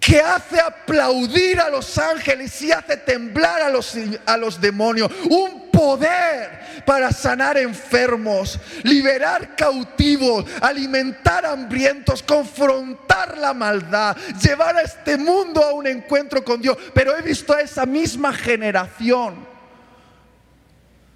que 0.00 0.18
hace 0.18 0.58
aplaudir 0.58 1.60
a 1.60 1.68
los 1.68 1.98
ángeles 1.98 2.60
y 2.62 2.72
hace 2.72 2.96
temblar 2.96 3.60
a 3.60 3.68
los, 3.68 3.94
a 4.24 4.36
los 4.38 4.58
demonios. 4.58 5.12
Un 5.28 5.70
poder 5.70 6.82
para 6.86 7.12
sanar 7.12 7.58
enfermos, 7.58 8.58
liberar 8.82 9.54
cautivos, 9.54 10.46
alimentar 10.62 11.44
hambrientos, 11.44 12.22
confrontar 12.22 13.36
la 13.36 13.52
maldad, 13.52 14.16
llevar 14.42 14.76
a 14.76 14.82
este 14.82 15.18
mundo 15.18 15.62
a 15.62 15.74
un 15.74 15.86
encuentro 15.86 16.42
con 16.42 16.62
Dios. 16.62 16.78
Pero 16.94 17.16
he 17.16 17.20
visto 17.20 17.52
a 17.52 17.60
esa 17.60 17.84
misma 17.84 18.32
generación 18.32 19.46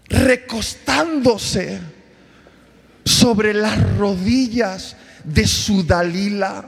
recostándose 0.08 1.80
sobre 3.02 3.54
las 3.54 3.96
rodillas 3.96 4.96
de 5.24 5.46
su 5.46 5.82
Dalila, 5.82 6.66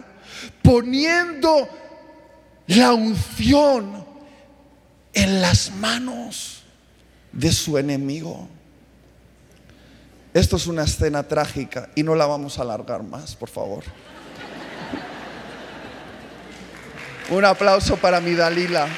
poniendo 0.63 1.86
la 2.67 2.93
unción 2.93 4.05
en 5.13 5.41
las 5.41 5.71
manos 5.73 6.63
de 7.33 7.53
su 7.53 7.79
enemigo. 7.79 8.49
Esto 10.35 10.57
es 10.57 10.67
una 10.67 10.85
escena 10.85 11.23
trágica 11.23 11.89
y 11.95 12.03
no 12.03 12.15
la 12.15 12.27
vamos 12.27 12.59
a 12.59 12.63
alargar 12.63 13.03
más, 13.03 13.35
por 13.35 13.49
favor. 13.49 13.85
Un 17.31 17.45
aplauso 17.45 17.97
para 17.97 18.21
mi 18.21 18.35
Dalila. 18.35 18.89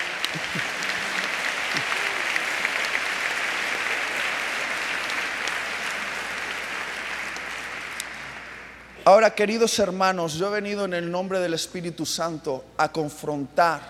Ahora, 9.08 9.34
queridos 9.34 9.78
hermanos, 9.78 10.34
yo 10.34 10.48
he 10.48 10.60
venido 10.60 10.84
en 10.84 10.92
el 10.92 11.10
nombre 11.10 11.40
del 11.40 11.54
Espíritu 11.54 12.04
Santo 12.04 12.66
a 12.76 12.92
confrontar 12.92 13.80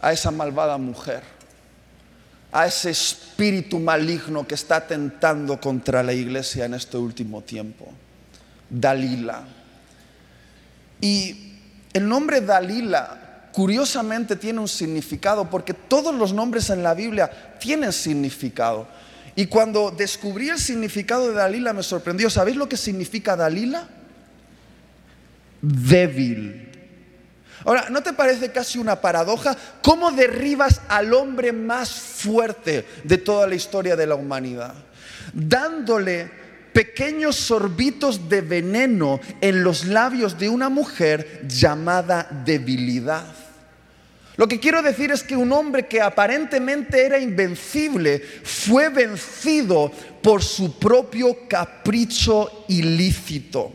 a 0.00 0.12
esa 0.12 0.30
malvada 0.30 0.78
mujer, 0.78 1.24
a 2.52 2.68
ese 2.68 2.90
espíritu 2.90 3.80
maligno 3.80 4.46
que 4.46 4.54
está 4.54 4.86
tentando 4.86 5.60
contra 5.60 6.04
la 6.04 6.12
iglesia 6.12 6.66
en 6.66 6.74
este 6.74 6.96
último 6.96 7.40
tiempo, 7.40 7.88
Dalila. 8.70 9.42
Y 11.00 11.54
el 11.92 12.08
nombre 12.08 12.42
Dalila, 12.42 13.48
curiosamente, 13.50 14.36
tiene 14.36 14.60
un 14.60 14.68
significado, 14.68 15.50
porque 15.50 15.74
todos 15.74 16.14
los 16.14 16.32
nombres 16.32 16.70
en 16.70 16.84
la 16.84 16.94
Biblia 16.94 17.56
tienen 17.58 17.92
significado. 17.92 18.86
Y 19.34 19.46
cuando 19.46 19.90
descubrí 19.90 20.48
el 20.48 20.58
significado 20.58 21.28
de 21.28 21.34
Dalila 21.34 21.72
me 21.72 21.82
sorprendió. 21.82 22.28
¿Sabéis 22.28 22.56
lo 22.56 22.68
que 22.68 22.76
significa 22.76 23.36
Dalila? 23.36 23.88
Débil. 25.60 26.68
Ahora, 27.64 27.88
¿no 27.90 28.02
te 28.02 28.12
parece 28.12 28.50
casi 28.50 28.78
una 28.78 29.00
paradoja? 29.00 29.56
¿Cómo 29.82 30.10
derribas 30.10 30.80
al 30.88 31.14
hombre 31.14 31.52
más 31.52 31.90
fuerte 31.90 32.84
de 33.04 33.18
toda 33.18 33.46
la 33.46 33.54
historia 33.54 33.96
de 33.96 34.06
la 34.06 34.16
humanidad? 34.16 34.74
Dándole 35.32 36.30
pequeños 36.72 37.36
sorbitos 37.36 38.28
de 38.28 38.40
veneno 38.40 39.20
en 39.40 39.62
los 39.62 39.84
labios 39.84 40.38
de 40.38 40.48
una 40.48 40.68
mujer 40.68 41.46
llamada 41.46 42.28
debilidad. 42.44 43.41
Lo 44.42 44.48
que 44.48 44.58
quiero 44.58 44.82
decir 44.82 45.12
es 45.12 45.22
que 45.22 45.36
un 45.36 45.52
hombre 45.52 45.86
que 45.86 46.00
aparentemente 46.00 47.06
era 47.06 47.16
invencible 47.16 48.18
fue 48.42 48.88
vencido 48.88 49.92
por 50.20 50.42
su 50.42 50.80
propio 50.80 51.46
capricho 51.46 52.64
ilícito. 52.66 53.72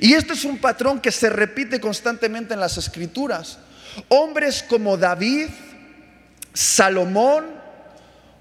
Y 0.00 0.14
este 0.14 0.32
es 0.32 0.46
un 0.46 0.56
patrón 0.56 1.00
que 1.00 1.12
se 1.12 1.28
repite 1.28 1.78
constantemente 1.82 2.54
en 2.54 2.60
las 2.60 2.78
escrituras. 2.78 3.58
Hombres 4.08 4.64
como 4.66 4.96
David, 4.96 5.48
Salomón, 6.54 7.59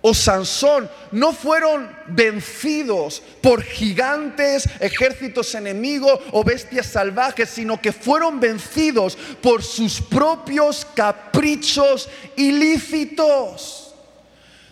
o 0.02 0.14
Sansón 0.14 0.90
no 1.12 1.34
fueron 1.34 1.94
vencidos 2.08 3.22
por 3.42 3.62
gigantes, 3.62 4.68
ejércitos 4.80 5.54
enemigos 5.56 6.20
o 6.32 6.44
bestias 6.44 6.88
salvajes, 6.88 7.50
sino 7.50 7.82
que 7.82 7.92
fueron 7.92 8.40
vencidos 8.40 9.18
por 9.42 9.62
sus 9.62 10.02
propios 10.02 10.88
caprichos 10.96 12.10
ilícitos. 12.38 13.94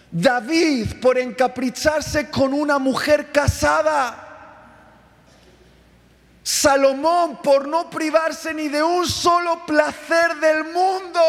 David 0.09 1.01
por 1.01 1.17
encapricharse 1.17 2.29
con 2.29 2.53
una 2.53 2.79
mujer 2.79 3.31
casada. 3.31 4.23
Salomón 6.41 7.41
por 7.43 7.67
no 7.67 7.89
privarse 7.89 8.53
ni 8.53 8.69
de 8.69 8.81
un 8.81 9.05
solo 9.05 9.65
placer 9.65 10.35
del 10.37 10.63
mundo. 10.63 11.19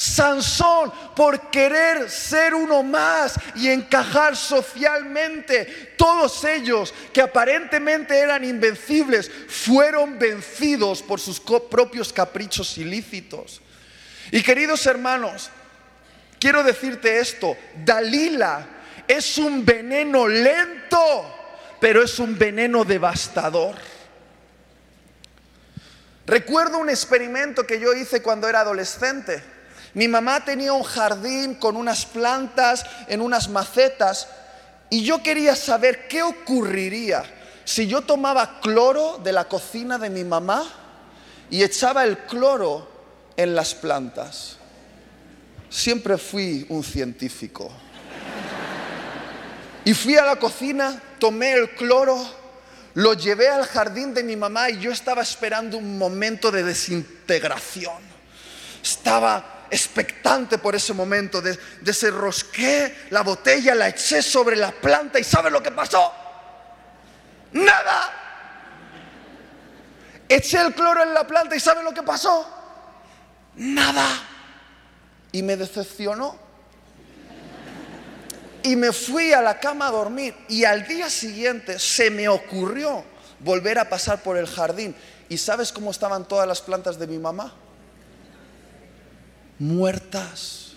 Sansón 0.00 0.90
por 1.14 1.50
querer 1.50 2.08
ser 2.08 2.54
uno 2.54 2.82
más 2.82 3.34
y 3.54 3.68
encajar 3.68 4.34
socialmente. 4.34 5.92
Todos 5.98 6.42
ellos 6.44 6.94
que 7.12 7.20
aparentemente 7.20 8.18
eran 8.18 8.42
invencibles 8.42 9.30
fueron 9.46 10.18
vencidos 10.18 11.02
por 11.02 11.20
sus 11.20 11.38
propios 11.38 12.14
caprichos 12.14 12.78
ilícitos. 12.78 13.60
Y 14.30 14.42
queridos 14.42 14.86
hermanos, 14.86 15.50
quiero 16.38 16.62
decirte 16.62 17.18
esto, 17.18 17.54
Dalila 17.84 18.66
es 19.06 19.36
un 19.36 19.66
veneno 19.66 20.26
lento, 20.26 21.76
pero 21.78 22.02
es 22.02 22.18
un 22.18 22.38
veneno 22.38 22.86
devastador. 22.86 23.74
Recuerdo 26.24 26.78
un 26.78 26.88
experimento 26.88 27.66
que 27.66 27.78
yo 27.78 27.92
hice 27.92 28.22
cuando 28.22 28.48
era 28.48 28.60
adolescente. 28.60 29.59
Mi 29.94 30.06
mamá 30.06 30.44
tenía 30.44 30.72
un 30.72 30.82
jardín 30.82 31.54
con 31.54 31.76
unas 31.76 32.06
plantas 32.06 32.84
en 33.08 33.20
unas 33.20 33.48
macetas 33.48 34.28
y 34.88 35.02
yo 35.02 35.22
quería 35.22 35.56
saber 35.56 36.08
qué 36.08 36.22
ocurriría 36.22 37.24
si 37.64 37.86
yo 37.86 38.02
tomaba 38.02 38.60
cloro 38.60 39.18
de 39.22 39.32
la 39.32 39.44
cocina 39.44 39.98
de 39.98 40.10
mi 40.10 40.24
mamá 40.24 40.64
y 41.50 41.62
echaba 41.62 42.04
el 42.04 42.18
cloro 42.18 42.88
en 43.36 43.54
las 43.54 43.74
plantas. 43.74 44.56
Siempre 45.68 46.18
fui 46.18 46.66
un 46.68 46.82
científico. 46.82 47.70
Y 49.84 49.94
fui 49.94 50.16
a 50.16 50.24
la 50.24 50.36
cocina, 50.36 51.00
tomé 51.18 51.52
el 51.52 51.70
cloro, 51.70 52.18
lo 52.94 53.14
llevé 53.14 53.48
al 53.48 53.64
jardín 53.64 54.14
de 54.14 54.22
mi 54.22 54.36
mamá 54.36 54.70
y 54.70 54.78
yo 54.78 54.90
estaba 54.92 55.22
esperando 55.22 55.78
un 55.78 55.96
momento 55.96 56.50
de 56.50 56.64
desintegración. 56.64 58.02
Estaba 58.82 59.59
expectante 59.70 60.58
por 60.58 60.74
ese 60.74 60.92
momento. 60.92 61.40
De, 61.40 61.58
desenrosqué 61.80 63.06
la 63.10 63.22
botella, 63.22 63.74
la 63.74 63.88
eché 63.88 64.22
sobre 64.22 64.56
la 64.56 64.72
planta 64.72 65.18
y 65.18 65.24
¿sabe 65.24 65.50
lo 65.50 65.62
que 65.62 65.70
pasó? 65.70 66.12
Nada. 67.52 68.20
Eché 70.28 70.60
el 70.60 70.74
cloro 70.74 71.02
en 71.02 71.12
la 71.12 71.26
planta 71.26 71.56
y 71.56 71.60
¿sabe 71.60 71.82
lo 71.82 71.92
que 71.92 72.02
pasó? 72.02 72.46
Nada. 73.56 74.06
Y 75.32 75.42
me 75.42 75.56
decepcionó. 75.56 76.36
Y 78.62 78.76
me 78.76 78.92
fui 78.92 79.32
a 79.32 79.40
la 79.40 79.58
cama 79.58 79.86
a 79.86 79.90
dormir 79.90 80.36
y 80.48 80.64
al 80.64 80.86
día 80.86 81.08
siguiente 81.08 81.78
se 81.78 82.10
me 82.10 82.28
ocurrió 82.28 83.02
volver 83.38 83.78
a 83.78 83.88
pasar 83.88 84.22
por 84.22 84.36
el 84.36 84.46
jardín. 84.46 84.94
¿Y 85.28 85.38
sabes 85.38 85.72
cómo 85.72 85.90
estaban 85.90 86.28
todas 86.28 86.46
las 86.46 86.60
plantas 86.60 86.98
de 86.98 87.06
mi 87.06 87.18
mamá? 87.18 87.54
Muertas. 89.60 90.72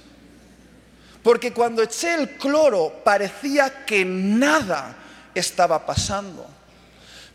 Porque 1.24 1.54
cuando 1.54 1.82
eché 1.82 2.13
el 2.13 2.32
cloro 2.32 3.02
parecía 3.04 3.86
que 3.86 4.06
nada 4.06 4.96
estaba 5.34 5.86
pasando. 5.86 6.48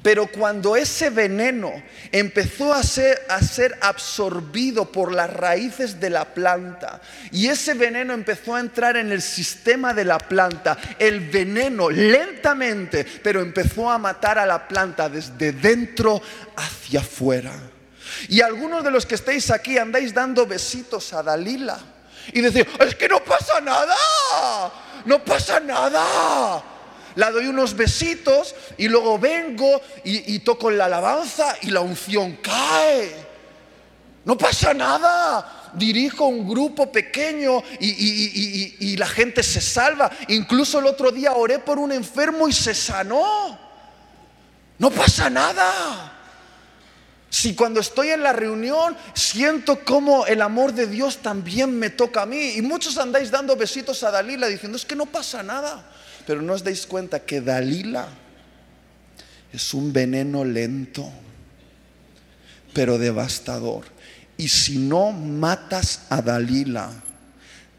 Pero 0.02 0.28
cuando 0.28 0.76
ese 0.76 1.10
veneno 1.10 1.72
empezó 2.12 2.72
a 2.72 2.84
ser, 2.84 3.20
a 3.28 3.42
ser, 3.42 3.76
absorbido 3.80 4.92
por 4.92 5.12
las 5.12 5.32
raíces 5.32 5.98
de 5.98 6.08
la 6.08 6.24
planta 6.24 7.00
y 7.32 7.48
ese 7.48 7.74
veneno 7.74 8.14
empezó 8.14 8.54
a 8.54 8.60
entrar 8.60 8.96
en 8.96 9.10
el 9.10 9.20
sistema 9.20 9.92
de 9.92 10.04
la 10.04 10.18
planta, 10.18 10.78
el 11.00 11.18
veneno 11.18 11.90
lentamente, 11.90 13.04
pero 13.24 13.40
empezó 13.40 13.90
a 13.90 13.98
matar 13.98 14.38
a 14.38 14.46
la 14.46 14.68
planta 14.68 15.08
desde 15.08 15.50
dentro 15.50 16.22
hacia 16.56 17.00
afuera. 17.00 17.52
Y 18.28 18.40
algunos 18.40 18.82
de 18.82 18.90
los 18.90 19.06
que 19.06 19.14
estáis 19.14 19.50
aquí 19.50 19.78
andáis 19.78 20.12
dando 20.12 20.46
besitos 20.46 21.12
a 21.12 21.22
Dalila. 21.22 21.78
Y 22.32 22.40
decís, 22.40 22.66
es 22.80 22.94
que 22.94 23.08
no 23.08 23.22
pasa 23.24 23.60
nada, 23.60 23.94
no 25.04 25.24
pasa 25.24 25.60
nada. 25.60 26.62
La 27.14 27.30
doy 27.30 27.46
unos 27.46 27.74
besitos 27.74 28.54
y 28.76 28.88
luego 28.88 29.18
vengo 29.18 29.80
y, 30.04 30.38
toco 30.40 30.70
la 30.70 30.84
alabanza 30.84 31.56
y 31.62 31.70
la 31.70 31.80
unción 31.80 32.36
cae. 32.36 33.26
No 34.24 34.36
pasa 34.36 34.74
nada 34.74 35.54
dirijo 35.74 36.24
un 36.26 36.48
grupo 36.48 36.90
pequeño 36.90 37.62
y, 37.80 38.76
y, 38.80 38.96
la 38.96 39.06
gente 39.06 39.42
se 39.42 39.60
salva. 39.60 40.10
Incluso 40.28 40.78
el 40.78 40.86
otro 40.86 41.10
día 41.10 41.32
oré 41.32 41.58
por 41.58 41.78
un 41.78 41.92
enfermo 41.92 42.48
y 42.48 42.52
se 42.52 42.74
sanó. 42.74 43.58
No 44.78 44.90
pasa 44.90 45.28
nada. 45.28 46.17
Si 47.30 47.54
cuando 47.54 47.80
estoy 47.80 48.08
en 48.08 48.22
la 48.22 48.32
reunión 48.32 48.96
siento 49.14 49.84
como 49.84 50.26
el 50.26 50.40
amor 50.40 50.72
de 50.72 50.86
Dios 50.86 51.18
también 51.18 51.78
me 51.78 51.90
toca 51.90 52.22
a 52.22 52.26
mí. 52.26 52.54
Y 52.56 52.62
muchos 52.62 52.96
andáis 52.96 53.30
dando 53.30 53.54
besitos 53.56 54.02
a 54.02 54.10
Dalila 54.10 54.46
diciendo 54.46 54.76
es 54.76 54.84
que 54.84 54.96
no 54.96 55.06
pasa 55.06 55.42
nada. 55.42 55.90
Pero 56.26 56.40
no 56.42 56.54
os 56.54 56.64
dais 56.64 56.86
cuenta 56.86 57.20
que 57.20 57.40
Dalila 57.40 58.08
es 59.52 59.74
un 59.74 59.92
veneno 59.92 60.44
lento, 60.44 61.10
pero 62.72 62.98
devastador. 62.98 63.84
Y 64.36 64.48
si 64.48 64.78
no 64.78 65.12
matas 65.12 66.06
a 66.10 66.22
Dalila, 66.22 66.90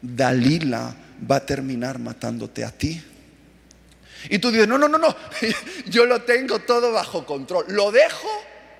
Dalila 0.00 0.94
va 1.30 1.36
a 1.36 1.46
terminar 1.46 1.98
matándote 1.98 2.64
a 2.64 2.70
ti. 2.70 3.02
Y 4.28 4.38
tú 4.38 4.50
dices, 4.50 4.68
no, 4.68 4.78
no, 4.78 4.88
no, 4.88 4.98
no, 4.98 5.16
yo 5.86 6.04
lo 6.06 6.22
tengo 6.22 6.60
todo 6.60 6.92
bajo 6.92 7.24
control. 7.24 7.64
Lo 7.68 7.90
dejo 7.90 8.28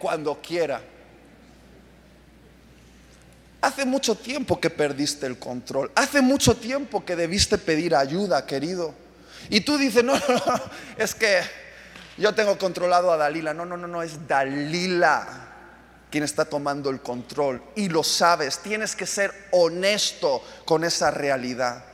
cuando 0.01 0.41
quiera. 0.41 0.83
Hace 3.61 3.85
mucho 3.85 4.17
tiempo 4.17 4.59
que 4.59 4.71
perdiste 4.71 5.27
el 5.27 5.39
control. 5.39 5.93
Hace 5.95 6.23
mucho 6.23 6.57
tiempo 6.57 7.05
que 7.05 7.15
debiste 7.15 7.59
pedir 7.59 7.95
ayuda, 7.95 8.47
querido. 8.47 8.95
Y 9.51 9.61
tú 9.61 9.77
dices, 9.77 10.03
no, 10.03 10.15
no, 10.29 10.35
no, 10.35 10.61
es 10.97 11.15
que 11.15 11.41
yo 12.17 12.35
tengo 12.35 12.59
controlado 12.59 13.13
a 13.13 13.19
Dalila. 13.19 13.53
No, 13.53 13.67
no, 13.67 13.77
no, 13.77 13.87
no, 13.87 14.03
es 14.03 14.27
Dalila 14.27 15.47
quien 16.11 16.25
está 16.25 16.45
tomando 16.47 16.91
el 16.91 17.01
control. 17.01 17.63
Y 17.77 17.89
lo 17.89 18.03
sabes, 18.03 18.59
tienes 18.59 18.97
que 18.97 19.07
ser 19.07 19.33
honesto 19.53 20.43
con 20.65 20.83
esa 20.83 21.11
realidad. 21.11 21.85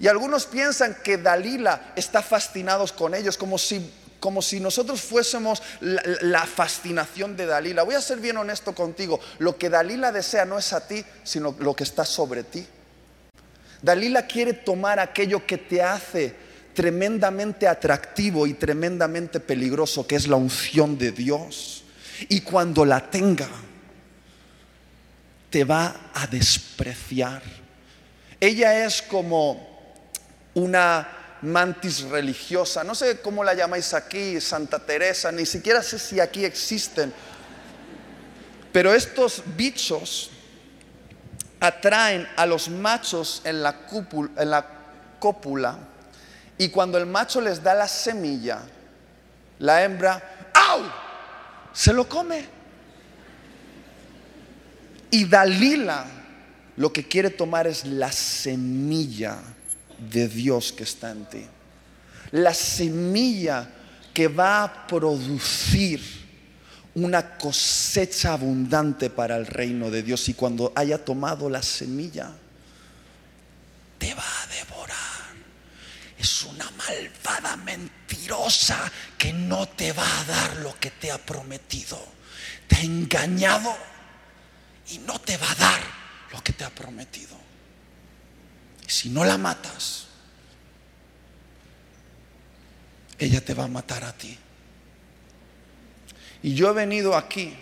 Y 0.00 0.08
algunos 0.08 0.46
piensan 0.46 0.96
que 1.04 1.18
Dalila 1.18 1.92
está 1.94 2.22
fascinados 2.22 2.92
con 2.92 3.14
ellos, 3.14 3.36
como 3.36 3.58
si 3.58 3.92
como 4.22 4.40
si 4.40 4.60
nosotros 4.60 5.00
fuésemos 5.00 5.60
la, 5.80 6.46
fascinación 6.46 7.36
de 7.36 7.44
Dalila. 7.44 7.82
Voy 7.82 7.96
a 7.96 8.00
ser 8.00 8.20
bien 8.20 8.36
honesto 8.36 8.72
contigo, 8.72 9.18
lo 9.40 9.58
que 9.58 9.68
Dalila 9.68 10.12
desea 10.12 10.44
no 10.44 10.60
es 10.60 10.72
a 10.72 10.86
ti, 10.86 11.04
sino 11.24 11.56
lo 11.58 11.74
que 11.74 11.82
está 11.82 12.04
sobre 12.04 12.44
ti. 12.44 12.64
Dalila 13.82 14.28
quiere 14.28 14.52
tomar 14.52 15.00
aquello 15.00 15.44
que 15.44 15.58
te 15.58 15.82
hace 15.82 16.36
tremendamente 16.72 17.66
atractivo 17.66 18.46
y 18.46 18.54
tremendamente 18.54 19.40
peligroso, 19.40 20.06
que 20.06 20.14
es 20.14 20.28
la 20.28 20.36
unción 20.36 20.96
de 20.96 21.10
Dios. 21.10 21.82
Y 22.28 22.42
cuando 22.42 22.84
la 22.84 23.10
tenga, 23.10 23.48
te 25.50 25.64
va 25.64 26.12
a 26.14 26.28
despreciar. 26.28 27.42
Ella 28.38 28.86
es 28.86 29.02
como 29.02 29.98
una 30.54 31.21
mantis 31.42 32.02
religiosa, 32.02 32.84
no 32.84 32.94
sé 32.94 33.20
cómo 33.20 33.44
la 33.44 33.54
llamáis 33.54 33.92
aquí, 33.94 34.40
Santa 34.40 34.78
Teresa, 34.78 35.30
ni 35.32 35.44
siquiera 35.44 35.82
sé 35.82 35.98
si 35.98 36.20
aquí 36.20 36.44
existen. 36.44 37.12
Pero 38.72 38.94
estos 38.94 39.42
bichos 39.56 40.30
atraen 41.60 42.26
a 42.36 42.46
los 42.46 42.68
machos 42.68 43.42
en 43.44 43.62
la, 43.62 43.76
en 44.36 44.50
la 44.50 44.66
cópula 45.18 45.78
y 46.58 46.68
cuando 46.68 46.96
el 46.98 47.06
macho 47.06 47.40
les 47.40 47.62
da 47.62 47.74
la 47.74 47.88
semilla, 47.88 48.62
la 49.58 49.82
hembra, 49.82 50.50
¡au! 50.54 50.82
Se 51.72 51.92
lo 51.92 52.08
come. 52.08 52.44
Y 55.10 55.24
Dalila 55.24 56.04
lo 56.76 56.92
que 56.92 57.06
quiere 57.06 57.30
tomar 57.30 57.66
es 57.66 57.84
la 57.84 58.10
semilla 58.10 59.38
de 60.10 60.28
Dios 60.28 60.72
que 60.72 60.84
está 60.84 61.10
en 61.10 61.24
ti. 61.26 61.44
La 62.32 62.54
semilla 62.54 63.68
que 64.12 64.28
va 64.28 64.64
a 64.64 64.86
producir 64.86 66.00
una 66.94 67.38
cosecha 67.38 68.34
abundante 68.34 69.08
para 69.10 69.36
el 69.36 69.46
reino 69.46 69.90
de 69.90 70.02
Dios 70.02 70.28
y 70.28 70.34
cuando 70.34 70.72
haya 70.74 71.02
tomado 71.02 71.48
la 71.48 71.62
semilla, 71.62 72.32
te 73.98 74.14
va 74.14 74.24
a 74.24 74.46
devorar. 74.48 74.98
Es 76.18 76.42
una 76.44 76.70
malvada 76.70 77.56
mentirosa 77.56 78.90
que 79.16 79.32
no 79.32 79.66
te 79.68 79.92
va 79.92 80.20
a 80.20 80.24
dar 80.24 80.56
lo 80.58 80.78
que 80.78 80.90
te 80.90 81.10
ha 81.10 81.18
prometido. 81.18 81.98
Te 82.68 82.76
ha 82.76 82.82
engañado 82.82 83.74
y 84.90 84.98
no 84.98 85.18
te 85.20 85.36
va 85.36 85.50
a 85.50 85.54
dar 85.54 85.80
lo 86.32 86.42
que 86.42 86.52
te 86.52 86.64
ha 86.64 86.70
prometido. 86.70 87.36
Si 88.92 89.08
no 89.08 89.24
la 89.24 89.38
matas, 89.38 90.04
ella 93.18 93.42
te 93.42 93.54
va 93.54 93.64
a 93.64 93.68
matar 93.68 94.04
a 94.04 94.12
ti. 94.12 94.36
Y 96.42 96.54
yo 96.54 96.68
he 96.68 96.74
venido 96.74 97.16
aquí 97.16 97.54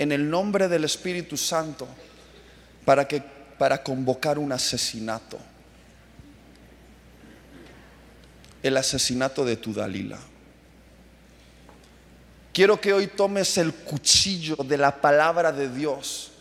en 0.00 0.10
el 0.10 0.28
nombre 0.28 0.66
del 0.66 0.82
Espíritu 0.82 1.36
Santo 1.36 1.86
para 2.84 3.06
que 3.06 3.22
para 3.56 3.84
convocar 3.84 4.36
un 4.36 4.50
asesinato. 4.50 5.38
El 8.64 8.76
asesinato 8.78 9.44
de 9.44 9.58
tu 9.58 9.72
Dalila. 9.72 10.18
Quiero 12.52 12.80
que 12.80 12.92
hoy 12.92 13.06
tomes 13.06 13.56
el 13.58 13.72
cuchillo 13.72 14.56
de 14.56 14.76
la 14.76 15.00
palabra 15.00 15.52
de 15.52 15.72
Dios 15.72 16.32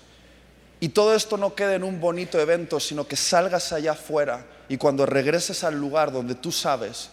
y 0.80 0.90
todo 0.90 1.16
esto 1.16 1.38
no 1.38 1.56
quede 1.56 1.76
en 1.76 1.84
un 1.84 2.00
bonito 2.00 2.40
evento, 2.40 2.80
sino 2.80 3.08
que 3.08 3.16
salgas 3.16 3.74
allá 3.74 3.92
afuera 3.92 4.46
y 4.70 4.78
cuando 4.78 5.06
regreses 5.06 5.64
al 5.64 5.80
lugar 5.80 6.12
donde 6.12 6.36
tú 6.36 6.52
sabes, 6.52 7.10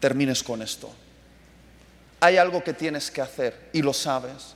termines 0.00 0.42
con 0.42 0.62
esto 0.62 0.90
hay 2.20 2.36
algo 2.36 2.62
que 2.64 2.72
tienes 2.72 3.10
que 3.10 3.20
hacer 3.20 3.68
y 3.72 3.82
lo 3.82 3.92
sabes. 3.92 4.54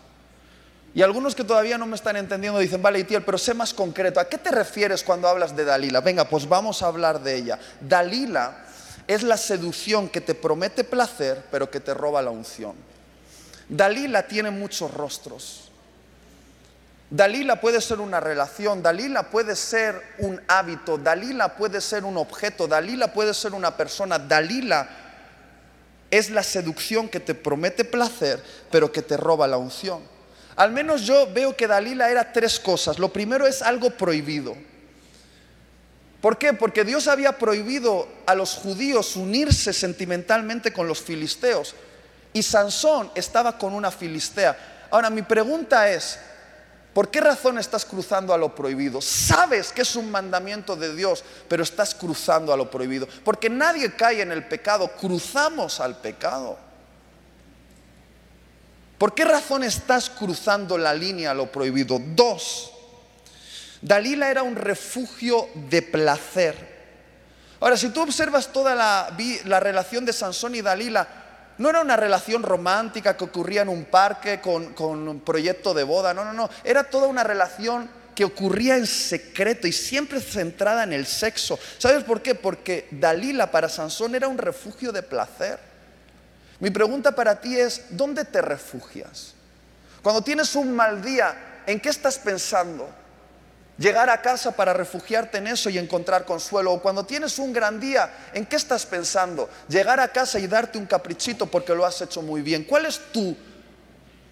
Y 0.93 1.03
algunos 1.03 1.35
que 1.35 1.45
todavía 1.45 1.79
no 1.79 1.87
me 1.87 1.95
están 1.95 2.17
entendiendo 2.17 2.59
dicen, 2.59 2.83
vale, 2.83 2.99
Itiel, 2.99 3.23
pero 3.23 3.39
sé 3.39 3.55
más 3.55 3.73
concreto. 3.73 4.19
¿A 4.19 4.29
qué 4.29 4.39
te 4.39 4.51
refieres 4.51 5.05
cuando 5.05 5.29
hablas 5.29 5.55
de 5.55 5.65
Dalila? 5.65 6.01
Venga, 6.01 6.29
pues 6.29 6.49
vamos 6.49 6.83
a 6.83 6.89
hablar 6.89 7.23
de 7.23 7.37
ella. 7.37 7.61
Dalila 7.81 8.65
es 9.07 9.23
la 9.23 9.37
seducción 9.37 10.09
que 10.09 10.21
te 10.21 10.35
promete 10.35 10.83
placer, 10.83 11.45
pero 11.51 11.71
que 11.71 11.79
te 11.79 11.95
roba 11.95 12.23
la 12.23 12.31
unción. 12.31 12.75
Dalila 13.69 14.27
tiene 14.27 14.51
muchos 14.51 14.93
rostros. 14.93 15.70
Dalila 17.11 17.61
puede 17.61 17.81
ser 17.81 17.99
una 17.99 18.21
relación, 18.21 18.83
Dalila 18.83 19.25
puede 19.25 19.57
ser 19.57 20.01
un 20.19 20.41
hábito, 20.47 20.97
Dalila 20.97 21.57
puede 21.57 21.81
ser 21.81 22.05
un 22.05 22.17
objeto, 22.17 22.69
Dalila 22.69 23.13
puede 23.13 23.35
ser 23.35 23.53
una 23.53 23.77
persona, 23.77 24.17
Dalila 24.17 24.89
es 26.09 26.31
la 26.31 26.45
seducción 26.45 27.09
que 27.09 27.19
te 27.19 27.35
promete 27.35 27.85
placer, 27.85 28.41
pero 28.71 28.93
que 28.93 29.03
te 29.03 29.17
roba 29.17 29.49
la 29.49 29.57
unción. 29.57 30.03
Al 30.55 30.71
menos 30.71 31.03
yo 31.03 31.33
veo 31.33 31.57
que 31.57 31.67
Dalila 31.67 32.11
era 32.11 32.33
tres 32.33 32.61
cosas. 32.61 32.99
Lo 32.99 33.13
primero 33.13 33.47
es 33.47 33.63
algo 33.63 33.91
prohibido. 33.91 34.57
¿Por 36.21 36.37
qué? 36.37 36.53
Porque 36.53 36.85
Dios 36.85 37.09
había 37.09 37.39
prohibido 37.39 38.07
a 38.27 38.35
los 38.35 38.55
judíos 38.55 39.17
unirse 39.17 39.73
sentimentalmente 39.73 40.73
con 40.73 40.87
los 40.87 41.01
filisteos. 41.01 41.75
Y 42.33 42.43
Sansón 42.43 43.11
estaba 43.15 43.57
con 43.57 43.73
una 43.73 43.91
filistea. 43.91 44.87
Ahora 44.91 45.09
mi 45.09 45.23
pregunta 45.23 45.91
es, 45.91 46.19
¿Por 46.93 47.11
qué 47.11 47.21
razón 47.21 47.59
estás 47.59 47.85
cruzando 47.85 48.35
a 48.35 48.39
lo 48.39 48.55
prohibido? 48.55 49.01
Sabes 49.01 49.73
que 49.73 49.83
es 49.83 49.95
un 49.95 50.11
mandamiento 50.11 50.75
de 50.75 50.95
Dios, 50.95 51.23
pero 51.49 51.63
estás 51.63 51.95
cruzando 51.95 52.53
a 52.53 52.57
lo 52.57 52.69
prohibido. 52.71 53.07
Porque 53.25 53.49
nadie 53.49 53.95
cae 53.95 54.23
en 54.23 54.33
el 54.33 54.47
pecado, 54.47 54.91
cruzamos 55.01 55.79
al 55.79 55.99
pecado. 55.99 56.59
¿Por 58.99 59.15
qué 59.15 59.25
razón 59.25 59.63
estás 59.63 60.11
cruzando 60.11 60.77
la 60.77 60.93
línea 60.93 61.31
a 61.31 61.35
lo 61.35 61.51
prohibido? 61.51 62.01
Dos, 62.05 62.73
Dalila 63.81 64.31
era 64.31 64.43
un 64.43 64.57
refugio 64.57 65.49
de 65.55 65.83
placer. 65.83 66.81
Ahora, 67.61 67.77
si 67.77 67.91
tú 67.91 68.03
observas 68.03 68.53
toda 68.53 68.75
la, 68.75 69.17
la 69.45 69.61
relación 69.61 70.05
de 70.05 70.13
Sansón 70.13 70.55
y 70.55 70.61
Dalila, 70.61 71.20
no 71.61 71.69
era 71.69 71.83
una 71.83 71.95
relación 71.95 72.43
romántica 72.43 73.19
que 73.19 73.25
ocurría 73.25 73.61
en 73.61 73.69
un 73.69 73.85
parque 73.85 74.41
con, 74.41 74.75
un 74.81 75.21
proyecto 75.21 75.75
de 75.75 75.85
boda, 75.85 76.15
no, 76.15 76.25
no, 76.25 76.33
no. 76.33 76.49
Era 76.65 76.85
toda 76.85 77.07
una 77.07 77.23
relación 77.23 77.91
que 78.15 78.25
ocurría 78.25 78.79
en 78.79 78.87
secreto 78.87 79.67
y 79.67 79.73
siempre 79.73 80.23
centrada 80.23 80.85
en 80.85 80.95
el 80.95 81.05
sexo. 81.05 81.59
¿Sabes 81.77 82.03
por 82.05 82.23
qué? 82.23 82.35
Porque 82.35 82.89
Dalila 82.91 83.51
para 83.51 83.69
Sansón 83.69 84.15
era 84.15 84.27
un 84.27 84.39
refugio 84.39 84.91
de 84.91 85.03
placer. 85.03 85.59
Mi 86.61 86.71
pregunta 86.71 87.15
para 87.15 87.39
ti 87.43 87.59
es, 87.59 87.85
¿dónde 87.91 88.25
te 88.25 88.41
refugias? 88.41 89.35
Cuando 90.01 90.23
tienes 90.23 90.55
un 90.55 90.75
mal 90.75 91.03
día, 91.03 91.63
¿en 91.67 91.79
qué 91.79 91.91
estás 91.91 92.19
pensando? 92.19 92.89
Llegar 93.81 94.11
a 94.11 94.21
casa 94.21 94.53
para 94.53 94.75
refugiarte 94.75 95.39
en 95.39 95.49
eso 95.49 95.71
y 95.71 95.79
encontrar 95.79 96.25
consuelo. 96.25 96.73
O 96.73 96.83
cuando 96.83 97.05
tienes 97.05 97.39
un 97.39 97.53
gran 97.53 97.81
día, 97.81 98.13
¿en 98.35 98.47
qué 98.47 98.57
estás 98.57 98.87
pensando? 98.87 99.49
Llegar 99.69 99.99
a 99.99 100.09
casa 100.09 100.39
y 100.39 100.47
darte 100.47 100.79
un 100.79 100.87
caprichito 100.87 101.47
porque 101.47 101.75
lo 101.75 101.85
has 101.85 102.01
hecho 102.01 102.23
muy 102.23 102.43
bien. 102.43 102.65
¿Cuál 102.65 102.87
es 102.87 103.01
tu 103.11 103.35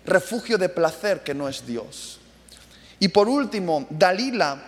refugio 0.05 0.59
de 0.59 0.69
placer 0.69 1.21
que 1.25 1.35
no 1.35 1.49
es 1.49 1.67
Dios? 1.67 2.21
Y 3.01 3.09
por 3.09 3.29
último, 3.29 3.87
Dalila 3.89 4.59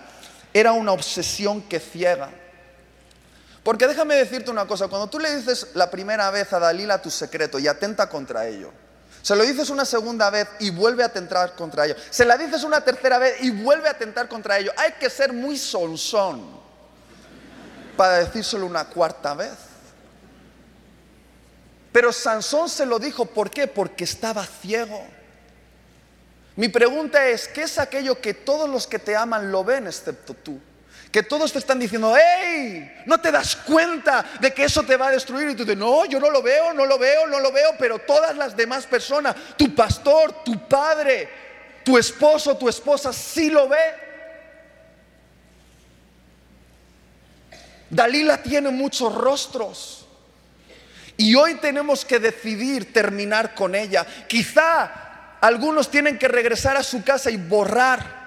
era 0.53 0.73
una 0.73 0.93
obsesión 0.93 1.63
que 1.63 1.79
ciega. 1.79 2.31
Porque 3.63 3.87
déjame 3.87 4.15
decirte 4.15 4.51
una 4.51 4.67
cosa, 4.67 4.89
cuando 4.89 5.11
tú 5.11 5.19
le 5.19 5.37
dices 5.37 5.69
la 5.75 5.91
primera 5.91 6.31
vez 6.31 6.51
a 6.55 6.59
Dalila 6.59 7.03
tu 7.03 7.11
secreto 7.11 7.59
y 7.59 7.69
atenta 7.69 8.09
contra 8.09 8.47
ello, 8.47 8.73
se 9.23 9.37
lo 9.37 9.45
dices 9.45 9.69
una 9.71 9.85
segunda 9.85 10.31
vez 10.31 10.49
y 10.61 10.71
vuelve 10.71 11.03
a 11.03 11.07
atentar 11.07 11.55
contra 11.55 11.85
ello. 11.85 11.97
Se 12.11 12.25
la 12.25 12.37
dices 12.37 12.65
una 12.65 12.81
tercera 12.81 13.19
vez 13.19 13.43
y 13.43 13.51
vuelve 13.51 13.89
a 13.89 13.93
atentar 13.93 14.29
contra 14.29 14.59
ello. 14.59 14.73
Hay 14.77 14.93
que 14.93 15.11
ser 15.11 15.33
muy 15.33 15.59
sonsón 15.59 16.43
para 17.97 18.19
decírselo 18.19 18.65
una 18.65 18.87
cuarta 18.87 19.35
vez. 19.35 19.53
Pero 21.93 22.13
Sansón 22.13 22.69
se 22.69 22.87
lo 22.87 22.99
dijo, 22.99 23.27
¿por 23.27 23.51
qué? 23.51 23.67
Porque 23.67 24.05
estaba 24.05 24.47
ciego. 24.47 25.05
Mi 26.57 26.69
pregunta 26.69 27.27
es, 27.29 27.49
¿qué 27.49 27.63
es 27.63 27.79
aquello 27.79 28.21
que 28.21 28.33
todos 28.33 28.69
los 28.69 28.87
que 28.87 28.99
te 28.99 29.17
aman 29.17 29.51
lo 29.51 29.65
ven 29.65 29.87
excepto 29.87 30.35
tú? 30.35 30.61
Que 31.11 31.23
todos 31.23 31.53
te 31.53 31.59
están 31.59 31.79
diciendo, 31.79 32.15
hey, 32.17 33.03
no 33.07 33.21
te 33.21 33.33
das 33.33 33.57
cuenta 33.57 34.25
de 34.41 34.53
que 34.55 34.65
eso 34.65 34.83
te 34.85 34.97
va 34.97 35.09
a 35.09 35.13
destruir. 35.13 35.51
Y 35.51 35.55
tú 35.55 35.65
dices, 35.65 35.77
no, 35.77 36.05
yo 36.05 36.21
no 36.21 36.31
lo 36.31 36.41
veo, 36.41 36.73
no 36.73 36.87
lo 36.87 36.99
veo, 36.99 37.27
no 37.27 37.41
lo 37.41 37.51
veo, 37.51 37.75
pero 37.79 37.99
todas 37.99 38.37
las 38.37 38.57
demás 38.57 38.87
personas, 38.87 39.35
tu 39.57 39.75
pastor, 39.75 40.45
tu 40.45 40.69
padre, 40.69 41.29
tu 41.85 41.99
esposo, 41.99 42.57
tu 42.57 42.69
esposa, 42.69 43.13
sí 43.13 43.51
lo 43.51 43.69
ve. 43.69 44.11
Dalila 47.91 48.41
tiene 48.41 48.71
muchos 48.71 49.13
rostros. 49.13 50.07
Y 51.17 51.35
hoy 51.35 51.57
tenemos 51.57 52.05
que 52.05 52.19
decidir 52.19 52.93
terminar 52.93 53.55
con 53.55 53.75
ella. 53.75 54.07
Quizá 54.27 54.91
algunos 55.41 55.91
tienen 55.91 56.19
que 56.19 56.29
regresar 56.29 56.77
a 56.77 56.83
su 56.83 57.03
casa 57.03 57.31
y 57.31 57.37
borrar 57.37 58.20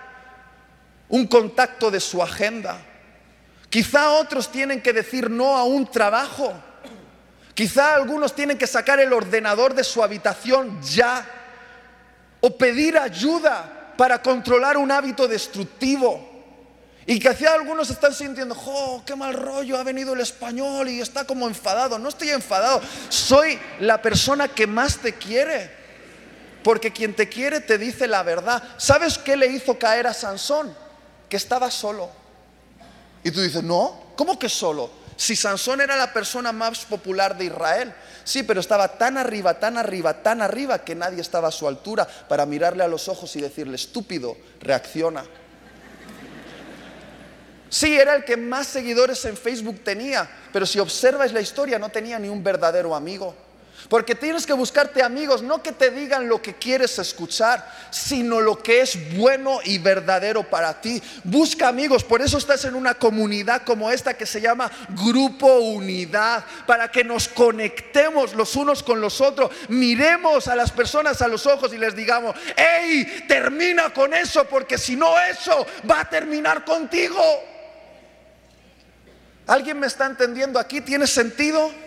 un 1.13 1.27
contacto 1.27 1.91
de 1.91 1.99
su 1.99 2.23
agenda. 2.23 2.81
Quizá 3.69 4.09
otros 4.13 4.51
tienen 4.51 4.81
que 4.81 4.93
decir 4.93 5.29
no 5.29 5.55
a 5.55 5.63
un 5.63 5.85
trabajo. 5.85 6.51
Quizá 7.53 7.93
algunos 7.93 8.33
tienen 8.33 8.57
que 8.57 8.65
sacar 8.65 8.99
el 8.99 9.13
ordenador 9.13 9.75
de 9.75 9.83
su 9.83 10.01
habitación 10.01 10.81
ya. 10.81 11.23
O 12.41 12.57
pedir 12.57 12.97
ayuda 12.97 13.93
para 13.95 14.23
controlar 14.23 14.75
un 14.75 14.91
hábito 14.91 15.27
destructivo. 15.27 16.31
Y 17.05 17.19
quizá 17.19 17.53
algunos 17.53 17.91
están 17.91 18.15
sintiendo, 18.15 18.57
¡oh, 18.65 19.03
qué 19.05 19.15
mal 19.15 19.35
rollo! 19.35 19.77
Ha 19.77 19.83
venido 19.83 20.13
el 20.13 20.21
español 20.21 20.89
y 20.89 20.99
está 20.99 21.25
como 21.25 21.47
enfadado. 21.47 21.99
No 21.99 22.09
estoy 22.09 22.29
enfadado, 22.29 22.81
soy 23.09 23.59
la 23.81 24.01
persona 24.01 24.47
que 24.47 24.65
más 24.65 24.97
te 24.97 25.13
quiere. 25.13 25.69
Porque 26.63 26.91
quien 26.91 27.13
te 27.13 27.29
quiere 27.29 27.59
te 27.59 27.77
dice 27.77 28.07
la 28.07 28.23
verdad. 28.23 28.63
¿Sabes 28.77 29.19
qué 29.19 29.37
le 29.37 29.45
hizo 29.45 29.77
caer 29.77 30.07
a 30.07 30.13
Sansón? 30.15 30.81
Que 31.33 31.37
estaba 31.37 31.71
solo. 31.71 32.11
Y 33.23 33.31
tú 33.31 33.41
dices, 33.41 33.63
no, 33.63 34.11
¿cómo 34.15 34.37
que 34.37 34.47
solo? 34.47 34.91
Si 35.15 35.35
Sansón 35.35 35.81
era 35.81 35.95
la 35.95 36.13
persona 36.13 36.51
más 36.51 36.85
popular 36.85 37.35
de 37.35 37.45
Israel, 37.45 37.91
sí, 38.23 38.43
pero 38.43 38.59
estaba 38.59 38.99
tan 38.99 39.17
arriba, 39.17 39.55
tan 39.55 39.79
arriba, 39.79 40.21
tan 40.21 40.43
arriba 40.43 40.85
que 40.85 40.93
nadie 40.93 41.21
estaba 41.21 41.47
a 41.47 41.51
su 41.51 41.67
altura 41.67 42.07
para 42.29 42.45
mirarle 42.45 42.83
a 42.83 42.87
los 42.87 43.07
ojos 43.07 43.35
y 43.35 43.41
decirle, 43.41 43.77
estúpido, 43.77 44.37
reacciona. 44.59 45.25
Sí, 47.67 47.97
era 47.97 48.13
el 48.13 48.25
que 48.25 48.37
más 48.37 48.67
seguidores 48.67 49.25
en 49.25 49.35
Facebook 49.35 49.83
tenía, 49.83 50.29
pero 50.51 50.67
si 50.67 50.77
observas 50.77 51.33
la 51.33 51.41
historia 51.41 51.79
no 51.79 51.89
tenía 51.89 52.19
ni 52.19 52.29
un 52.29 52.43
verdadero 52.43 52.93
amigo. 52.93 53.35
Porque 53.93 54.15
tienes 54.15 54.47
que 54.47 54.53
buscarte 54.53 55.03
amigos, 55.03 55.43
no 55.43 55.61
que 55.61 55.71
te 55.71 55.91
digan 55.91 56.27
lo 56.27 56.41
que 56.41 56.55
quieres 56.55 56.97
escuchar, 56.97 57.63
sino 57.91 58.41
lo 58.41 58.57
que 58.57 58.81
es 58.81 59.15
bueno 59.15 59.59
y 59.63 59.77
verdadero 59.77 60.41
para 60.49 60.81
ti. 60.81 60.99
Busca 61.23 61.67
amigos, 61.67 62.03
por 62.03 62.19
eso 62.23 62.39
estás 62.39 62.65
en 62.65 62.73
una 62.73 62.95
comunidad 62.95 63.61
como 63.61 63.91
esta 63.91 64.15
que 64.15 64.25
se 64.25 64.41
llama 64.41 64.71
Grupo 65.05 65.59
Unidad, 65.59 66.43
para 66.65 66.89
que 66.89 67.03
nos 67.03 67.27
conectemos 67.27 68.33
los 68.33 68.55
unos 68.55 68.81
con 68.81 68.99
los 68.99 69.21
otros, 69.21 69.51
miremos 69.67 70.47
a 70.47 70.55
las 70.55 70.71
personas 70.71 71.21
a 71.21 71.27
los 71.27 71.45
ojos 71.45 71.71
y 71.71 71.77
les 71.77 71.95
digamos, 71.95 72.35
hey, 72.57 73.25
termina 73.27 73.93
con 73.93 74.15
eso, 74.15 74.45
porque 74.45 74.79
si 74.79 74.95
no 74.95 75.13
eso 75.19 75.67
va 75.87 75.99
a 75.99 76.09
terminar 76.09 76.65
contigo. 76.65 77.21
¿Alguien 79.45 79.79
me 79.79 79.85
está 79.85 80.07
entendiendo 80.07 80.57
aquí? 80.57 80.81
¿Tiene 80.81 81.05
sentido? 81.05 81.82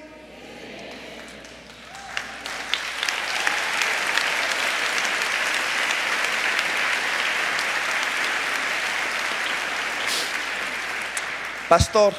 Pastor, 11.68 12.14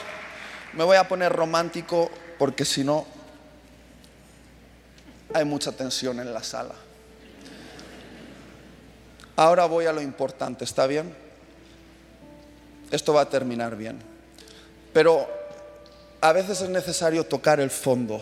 me 0.73 0.83
voy 0.83 0.97
a 0.97 1.07
poner 1.07 1.31
romántico 1.31 2.11
porque 2.37 2.65
si 2.65 2.83
no 2.83 3.05
hay 5.33 5.45
mucha 5.45 5.71
tensión 5.71 6.19
en 6.19 6.33
la 6.33 6.43
sala. 6.43 6.75
Ahora 9.37 9.65
voy 9.65 9.85
a 9.85 9.93
lo 9.93 10.01
importante, 10.01 10.65
¿está 10.65 10.85
bien? 10.85 11.15
Esto 12.91 13.13
va 13.13 13.21
a 13.21 13.29
terminar 13.29 13.77
bien. 13.77 13.99
Pero 14.91 15.27
a 16.19 16.33
veces 16.33 16.61
es 16.61 16.69
necesario 16.69 17.23
tocar 17.25 17.61
el 17.61 17.69
fondo 17.69 18.19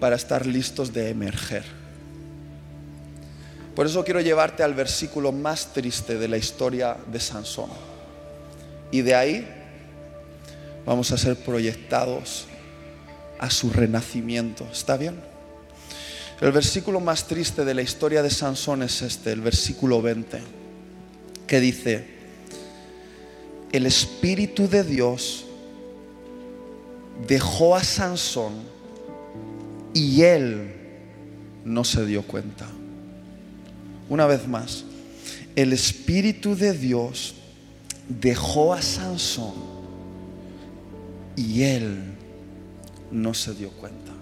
para 0.00 0.16
estar 0.16 0.44
listos 0.44 0.92
de 0.92 1.08
emerger. 1.08 1.64
Por 3.74 3.86
eso 3.86 4.04
quiero 4.04 4.20
llevarte 4.20 4.62
al 4.62 4.74
versículo 4.74 5.32
más 5.32 5.72
triste 5.72 6.18
de 6.18 6.28
la 6.28 6.36
historia 6.36 6.96
de 7.06 7.20
Sansón. 7.20 7.93
Y 8.90 9.02
de 9.02 9.14
ahí 9.14 9.48
vamos 10.86 11.12
a 11.12 11.18
ser 11.18 11.36
proyectados 11.36 12.46
a 13.38 13.50
su 13.50 13.70
renacimiento. 13.70 14.66
¿Está 14.72 14.96
bien? 14.96 15.20
El 16.40 16.52
versículo 16.52 17.00
más 17.00 17.26
triste 17.26 17.64
de 17.64 17.74
la 17.74 17.82
historia 17.82 18.22
de 18.22 18.30
Sansón 18.30 18.82
es 18.82 19.02
este, 19.02 19.32
el 19.32 19.40
versículo 19.40 20.02
20, 20.02 20.40
que 21.46 21.60
dice, 21.60 22.04
el 23.72 23.86
Espíritu 23.86 24.68
de 24.68 24.84
Dios 24.84 25.44
dejó 27.26 27.76
a 27.76 27.84
Sansón 27.84 28.54
y 29.92 30.22
él 30.22 30.74
no 31.64 31.84
se 31.84 32.04
dio 32.04 32.22
cuenta. 32.22 32.66
Una 34.08 34.26
vez 34.26 34.46
más, 34.46 34.84
el 35.56 35.72
Espíritu 35.72 36.56
de 36.56 36.72
Dios 36.72 37.34
dejó 38.08 38.74
a 38.74 38.82
Sansón 38.82 39.54
y 41.36 41.62
él 41.62 42.14
no 43.10 43.34
se 43.34 43.54
dio 43.54 43.70
cuenta. 43.70 44.12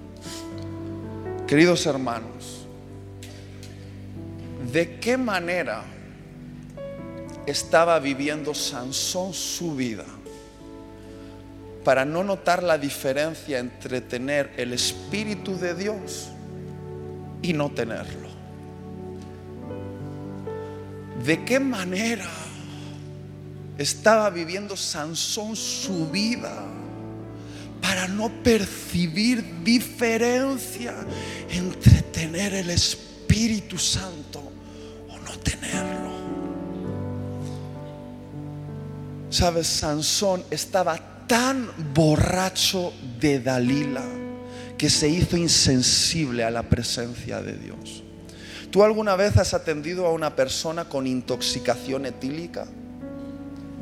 Queridos 1.47 1.85
hermanos, 1.87 2.67
¿de 4.73 4.99
qué 4.99 5.17
manera 5.17 5.85
estaba 7.47 7.99
viviendo 7.99 8.55
Sansón 8.55 9.35
su 9.35 9.75
vida 9.75 10.05
para 11.85 12.05
no 12.05 12.23
notar 12.23 12.63
la 12.63 12.79
diferencia 12.79 13.59
entre 13.59 14.01
tener 14.01 14.53
el 14.57 14.73
Espíritu 14.73 15.59
de 15.59 15.75
Dios 15.75 16.29
y 17.43 17.53
no 17.53 17.71
tenerlo? 17.71 18.29
¿De 21.25 21.45
qué 21.45 21.61
manera 21.61 22.27
estaba 23.79 24.31
viviendo 24.31 24.77
Sansón 24.77 25.57
su 25.57 26.09
vida 26.11 26.53
para 27.81 28.07
no 28.09 28.31
percibir 28.43 29.63
diferencia 29.65 30.95
entre 31.51 32.03
tener 32.03 32.55
el 32.55 32.71
Espíritu 32.71 33.79
Santo 33.79 34.41
o 35.09 35.19
no 35.19 35.39
tenerlo. 35.39 36.13
Sabes, 39.31 39.67
Sansón 39.67 40.45
estaba 40.51 41.27
tan 41.27 41.71
borracho 41.95 42.93
de 43.19 43.41
Dalila 43.41 44.05
que 44.79 44.91
se 44.91 45.09
hizo 45.09 45.37
insensible 45.37 46.45
a 46.45 46.51
la 46.51 46.63
presencia 46.63 47.41
de 47.41 47.57
Dios. 47.57 48.03
¿Tú 48.71 48.83
alguna 48.83 49.17
vez 49.17 49.37
has 49.37 49.55
atendido 49.55 50.07
a 50.07 50.13
una 50.13 50.35
persona 50.35 50.89
con 50.89 51.07
intoxicación 51.07 52.07
etílica? 52.07 52.67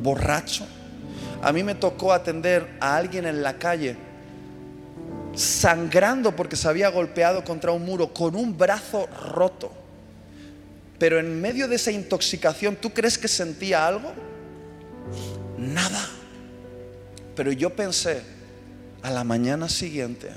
Borracho. 0.03 0.67
A 1.43 1.53
mí 1.53 1.63
me 1.63 1.75
tocó 1.75 2.13
atender 2.13 2.69
a 2.81 2.97
alguien 2.97 3.27
en 3.27 3.43
la 3.43 3.59
calle 3.59 3.97
sangrando 5.35 6.35
porque 6.35 6.57
se 6.57 6.69
había 6.69 6.91
golpeado 6.91 7.45
contra 7.45 7.73
un 7.73 7.85
muro 7.85 8.13
con 8.13 8.35
un 8.35 8.57
brazo 8.57 9.07
roto. 9.07 9.73
Pero 10.99 11.19
en 11.19 11.41
medio 11.41 11.67
de 11.67 11.77
esa 11.77 11.91
intoxicación, 11.91 12.77
¿tú 12.77 12.91
crees 12.91 13.17
que 13.17 13.29
sentía 13.29 13.87
algo? 13.87 14.13
Nada. 15.57 16.07
Pero 17.35 17.53
yo 17.53 17.71
pensé, 17.71 18.23
a 19.03 19.11
la 19.11 19.25
mañana 19.25 19.69
siguiente 19.69 20.31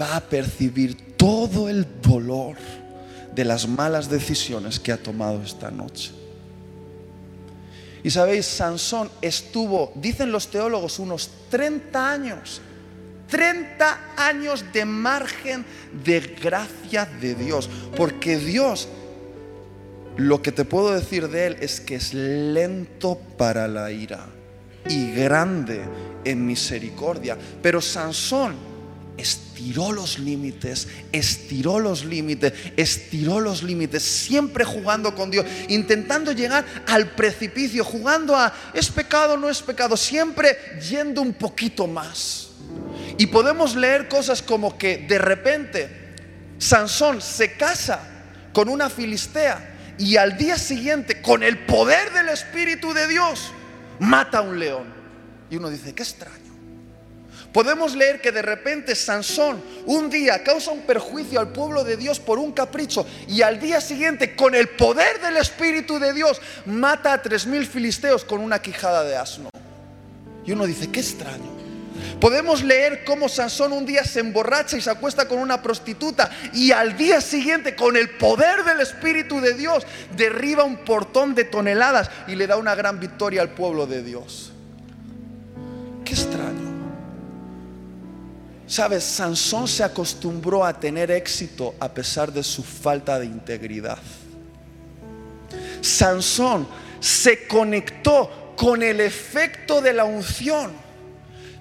va 0.00 0.16
a 0.16 0.20
percibir 0.20 1.16
todo 1.16 1.68
el 1.68 1.86
dolor 2.00 2.56
de 3.34 3.44
las 3.44 3.68
malas 3.68 4.08
decisiones 4.08 4.80
que 4.80 4.92
ha 4.92 4.96
tomado 4.96 5.42
esta 5.42 5.70
noche. 5.70 6.12
Y 8.08 8.10
sabéis, 8.10 8.46
Sansón 8.46 9.10
estuvo, 9.20 9.92
dicen 9.94 10.32
los 10.32 10.50
teólogos, 10.50 10.98
unos 10.98 11.28
30 11.50 12.10
años, 12.10 12.62
30 13.28 14.14
años 14.16 14.64
de 14.72 14.86
margen 14.86 15.62
de 16.06 16.20
gracia 16.20 17.04
de 17.04 17.34
Dios. 17.34 17.68
Porque 17.94 18.38
Dios, 18.38 18.88
lo 20.16 20.40
que 20.40 20.52
te 20.52 20.64
puedo 20.64 20.94
decir 20.94 21.28
de 21.28 21.48
Él 21.48 21.56
es 21.60 21.82
que 21.82 21.96
es 21.96 22.14
lento 22.14 23.20
para 23.36 23.68
la 23.68 23.92
ira 23.92 24.24
y 24.88 25.12
grande 25.12 25.82
en 26.24 26.46
misericordia. 26.46 27.36
Pero 27.60 27.82
Sansón 27.82 28.54
estiró 29.18 29.92
los 29.92 30.18
límites, 30.18 30.88
estiró 31.12 31.80
los 31.80 32.04
límites, 32.04 32.52
estiró 32.76 33.40
los 33.40 33.62
límites, 33.62 34.02
siempre 34.02 34.64
jugando 34.64 35.14
con 35.14 35.30
Dios, 35.30 35.44
intentando 35.68 36.32
llegar 36.32 36.64
al 36.86 37.10
precipicio, 37.10 37.84
jugando 37.84 38.36
a 38.36 38.52
es 38.72 38.88
pecado, 38.88 39.36
no 39.36 39.50
es 39.50 39.60
pecado, 39.60 39.96
siempre 39.96 40.56
yendo 40.88 41.20
un 41.20 41.34
poquito 41.34 41.86
más. 41.86 42.48
Y 43.18 43.26
podemos 43.26 43.74
leer 43.74 44.08
cosas 44.08 44.40
como 44.40 44.78
que 44.78 44.98
de 44.98 45.18
repente 45.18 46.14
Sansón 46.58 47.20
se 47.20 47.52
casa 47.52 48.00
con 48.52 48.68
una 48.68 48.88
filistea 48.88 49.74
y 49.98 50.16
al 50.16 50.38
día 50.38 50.56
siguiente, 50.56 51.20
con 51.20 51.42
el 51.42 51.58
poder 51.66 52.12
del 52.12 52.28
Espíritu 52.28 52.94
de 52.94 53.08
Dios, 53.08 53.50
mata 53.98 54.38
a 54.38 54.42
un 54.42 54.58
león. 54.60 54.94
Y 55.50 55.56
uno 55.56 55.70
dice, 55.70 55.92
qué 55.92 56.04
extraño. 56.04 56.47
Podemos 57.58 57.96
leer 57.96 58.20
que 58.20 58.30
de 58.30 58.40
repente 58.40 58.94
Sansón 58.94 59.60
un 59.84 60.08
día 60.08 60.44
causa 60.44 60.70
un 60.70 60.82
perjuicio 60.82 61.40
al 61.40 61.48
pueblo 61.48 61.82
de 61.82 61.96
Dios 61.96 62.20
por 62.20 62.38
un 62.38 62.52
capricho 62.52 63.04
y 63.26 63.42
al 63.42 63.58
día 63.58 63.80
siguiente 63.80 64.36
con 64.36 64.54
el 64.54 64.68
poder 64.68 65.20
del 65.20 65.38
Espíritu 65.38 65.98
de 65.98 66.12
Dios 66.12 66.40
mata 66.66 67.14
a 67.14 67.20
tres 67.20 67.46
mil 67.48 67.66
filisteos 67.66 68.24
con 68.24 68.42
una 68.42 68.62
quijada 68.62 69.02
de 69.02 69.16
asno. 69.16 69.50
Y 70.46 70.52
uno 70.52 70.66
dice, 70.66 70.88
qué 70.92 71.00
extraño. 71.00 71.50
Podemos 72.20 72.62
leer 72.62 73.02
cómo 73.04 73.28
Sansón 73.28 73.72
un 73.72 73.84
día 73.84 74.04
se 74.04 74.20
emborracha 74.20 74.76
y 74.76 74.80
se 74.80 74.90
acuesta 74.90 75.26
con 75.26 75.40
una 75.40 75.60
prostituta 75.60 76.30
y 76.54 76.70
al 76.70 76.96
día 76.96 77.20
siguiente 77.20 77.74
con 77.74 77.96
el 77.96 78.10
poder 78.10 78.62
del 78.62 78.78
Espíritu 78.78 79.40
de 79.40 79.54
Dios 79.54 79.84
derriba 80.16 80.62
un 80.62 80.76
portón 80.84 81.34
de 81.34 81.42
toneladas 81.42 82.08
y 82.28 82.36
le 82.36 82.46
da 82.46 82.56
una 82.56 82.76
gran 82.76 83.00
victoria 83.00 83.42
al 83.42 83.48
pueblo 83.48 83.88
de 83.88 84.04
Dios. 84.04 84.52
Qué 86.04 86.12
extraño. 86.12 86.77
Sabes, 88.68 89.02
Sansón 89.02 89.66
se 89.66 89.82
acostumbró 89.82 90.64
a 90.64 90.78
tener 90.78 91.10
éxito 91.10 91.74
a 91.80 91.88
pesar 91.92 92.32
de 92.32 92.44
su 92.44 92.62
falta 92.62 93.18
de 93.18 93.26
integridad. 93.26 93.98
Sansón 95.80 96.68
se 97.00 97.48
conectó 97.48 98.54
con 98.56 98.82
el 98.82 99.00
efecto 99.00 99.80
de 99.80 99.92
la 99.92 100.04
unción 100.04 100.88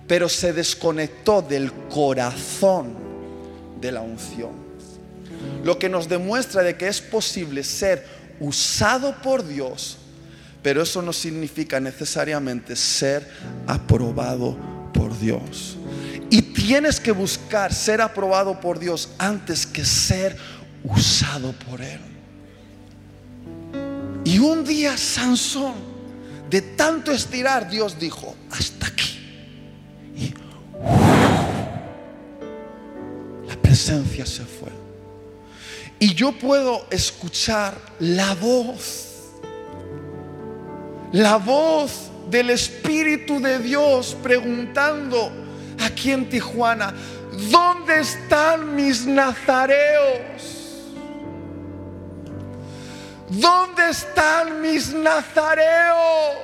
pero 0.08 0.30
se 0.30 0.54
desconectó 0.54 1.42
del 1.42 1.72
corazón 1.90 2.96
de 3.80 3.92
la 3.92 4.02
unción. 4.02 4.52
Lo 5.64 5.78
que 5.78 5.90
nos 5.90 6.08
demuestra 6.08 6.64
de 6.64 6.78
que 6.78 6.88
es 6.88 7.02
posible 7.02 7.64
ser 7.64 8.06
usado 8.40 9.16
por 9.22 9.46
Dios, 9.46 9.98
pero 10.64 10.82
eso 10.82 11.02
no 11.02 11.12
significa 11.12 11.80
necesariamente 11.80 12.76
ser 12.76 13.30
aprobado 13.68 14.58
por 14.94 15.18
Dios. 15.20 15.78
Tienes 16.68 17.00
que 17.00 17.14
buscar 17.14 17.74
ser 17.74 18.02
aprobado 18.02 18.60
por 18.60 18.78
Dios 18.78 19.12
antes 19.20 19.66
que 19.66 19.86
ser 19.86 20.36
usado 20.84 21.54
por 21.54 21.80
Él. 21.82 22.02
Y 24.26 24.38
un 24.40 24.66
día 24.66 24.98
Sansón, 24.98 25.76
de 26.50 26.62
tanto 26.62 27.14
estirar, 27.14 27.70
Dios 27.70 27.98
dijo, 27.98 28.36
hasta 28.52 28.88
aquí. 28.88 29.18
Y 30.14 30.34
la 33.48 33.56
presencia 33.62 34.26
se 34.26 34.44
fue. 34.44 34.72
Y 36.00 36.16
yo 36.16 36.34
puedo 36.34 36.86
escuchar 36.90 37.76
la 38.00 38.36
voz, 38.36 39.30
la 41.14 41.38
voz 41.38 42.12
del 42.30 42.50
Espíritu 42.50 43.40
de 43.40 43.60
Dios 43.60 44.18
preguntando 44.22 45.47
aquí 45.80 46.12
en 46.12 46.30
Tijuana, 46.30 46.94
¿dónde 47.52 48.02
están 48.02 48.76
mis 48.76 49.06
nazareos? 49.06 50.58
¿Dónde 53.30 53.90
están 53.90 54.62
mis 54.62 54.94
nazareos? 54.94 56.38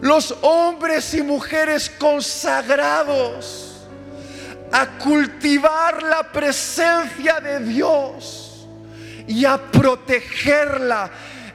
Los 0.00 0.36
hombres 0.42 1.14
y 1.14 1.22
mujeres 1.22 1.88
consagrados 1.88 3.72
a 4.72 4.98
cultivar 4.98 6.02
la 6.02 6.32
presencia 6.32 7.38
de 7.40 7.60
Dios 7.60 8.66
y 9.28 9.44
a 9.44 9.56
protegerla 9.56 11.10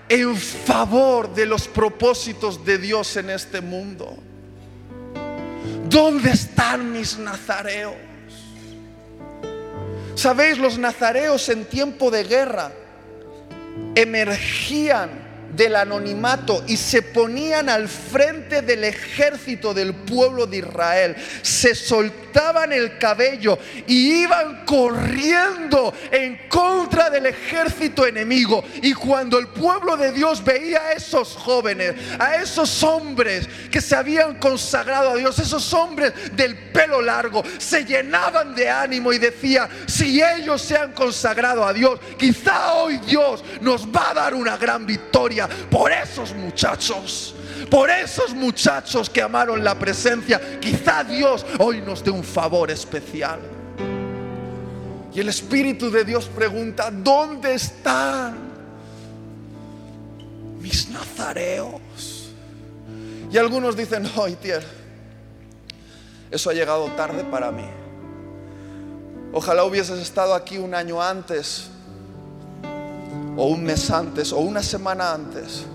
en 0.07 0.35
favor 0.37 1.33
de 1.33 1.45
los 1.45 1.67
propósitos 1.67 2.63
de 2.63 2.77
Dios 2.77 3.17
en 3.17 3.31
este 3.31 3.59
mundo. 3.59 4.17
¿Dónde 5.89 6.31
están 6.31 6.91
mis 6.91 7.17
nazareos? 7.17 7.95
Sabéis, 10.15 10.57
los 10.57 10.77
nazareos 10.77 11.47
en 11.49 11.65
tiempo 11.65 12.09
de 12.09 12.23
guerra 12.23 12.71
emergían 13.95 15.26
del 15.57 15.75
anonimato 15.75 16.63
y 16.67 16.77
se 16.77 17.01
ponían 17.01 17.67
al 17.67 17.89
frente 17.89 18.61
del 18.61 18.83
ejército 18.83 19.73
del 19.73 19.93
pueblo 19.93 20.45
de 20.45 20.57
Israel. 20.57 21.15
Se 21.41 21.73
soltaban 21.73 22.71
el 22.71 22.97
cabello 22.99 23.57
y 23.87 24.21
iban 24.21 24.63
corriendo 24.65 25.93
en 26.11 26.47
contra 26.47 27.09
del 27.09 27.25
ejército 27.25 28.05
enemigo. 28.05 28.63
Y 28.83 28.93
cuando 28.93 29.39
el 29.39 29.47
pueblo 29.47 29.97
de 29.97 30.11
Dios 30.11 30.43
veía 30.43 30.79
a 30.79 30.91
esos 30.93 31.35
jóvenes, 31.35 31.95
a 32.19 32.35
esos 32.35 32.83
hombres 32.83 33.49
que 33.71 33.81
se 33.81 33.95
habían 33.95 34.35
consagrado 34.35 35.11
a 35.11 35.15
Dios, 35.15 35.39
esos 35.39 35.73
hombres 35.73 36.13
del 36.35 36.55
pelo 36.69 37.01
largo, 37.01 37.43
se 37.57 37.83
llenaban 37.83 38.53
de 38.53 38.69
ánimo 38.69 39.11
y 39.11 39.17
decía, 39.17 39.67
si 39.87 40.21
ellos 40.21 40.61
se 40.61 40.77
han 40.77 40.93
consagrado 40.93 41.65
a 41.65 41.73
Dios, 41.73 41.99
quizá 42.17 42.73
hoy 42.73 42.97
Dios 42.99 43.43
nos 43.61 43.87
va 43.87 44.11
a 44.11 44.13
dar 44.13 44.35
una 44.35 44.57
gran 44.57 44.85
victoria 44.85 45.46
por 45.69 45.91
esos 45.91 46.33
muchachos. 46.33 47.35
Por 47.69 47.89
esos 47.89 48.33
muchachos 48.33 49.09
que 49.09 49.21
amaron 49.21 49.63
la 49.63 49.77
presencia, 49.77 50.59
quizá 50.59 51.03
Dios 51.03 51.45
hoy 51.59 51.81
nos 51.81 52.03
dé 52.03 52.11
un 52.11 52.23
favor 52.23 52.71
especial. 52.71 53.39
Y 55.13 55.19
el 55.19 55.29
Espíritu 55.29 55.89
de 55.89 56.05
Dios 56.05 56.27
pregunta, 56.27 56.91
¿dónde 56.91 57.55
están 57.55 58.37
mis 60.59 60.89
nazareos? 60.89 62.29
Y 63.31 63.37
algunos 63.37 63.75
dicen, 63.75 64.07
no, 64.15 64.27
Itier, 64.27 64.63
eso 66.29 66.49
ha 66.49 66.53
llegado 66.53 66.85
tarde 66.91 67.23
para 67.23 67.51
mí. 67.51 67.67
Ojalá 69.33 69.63
hubieses 69.65 69.99
estado 69.99 70.33
aquí 70.33 70.57
un 70.57 70.73
año 70.73 71.01
antes 71.01 71.69
o 73.37 73.45
un 73.45 73.63
mes 73.63 73.89
antes 73.91 74.33
o 74.33 74.39
una 74.39 74.63
semana 74.63 75.13
antes. 75.13 75.65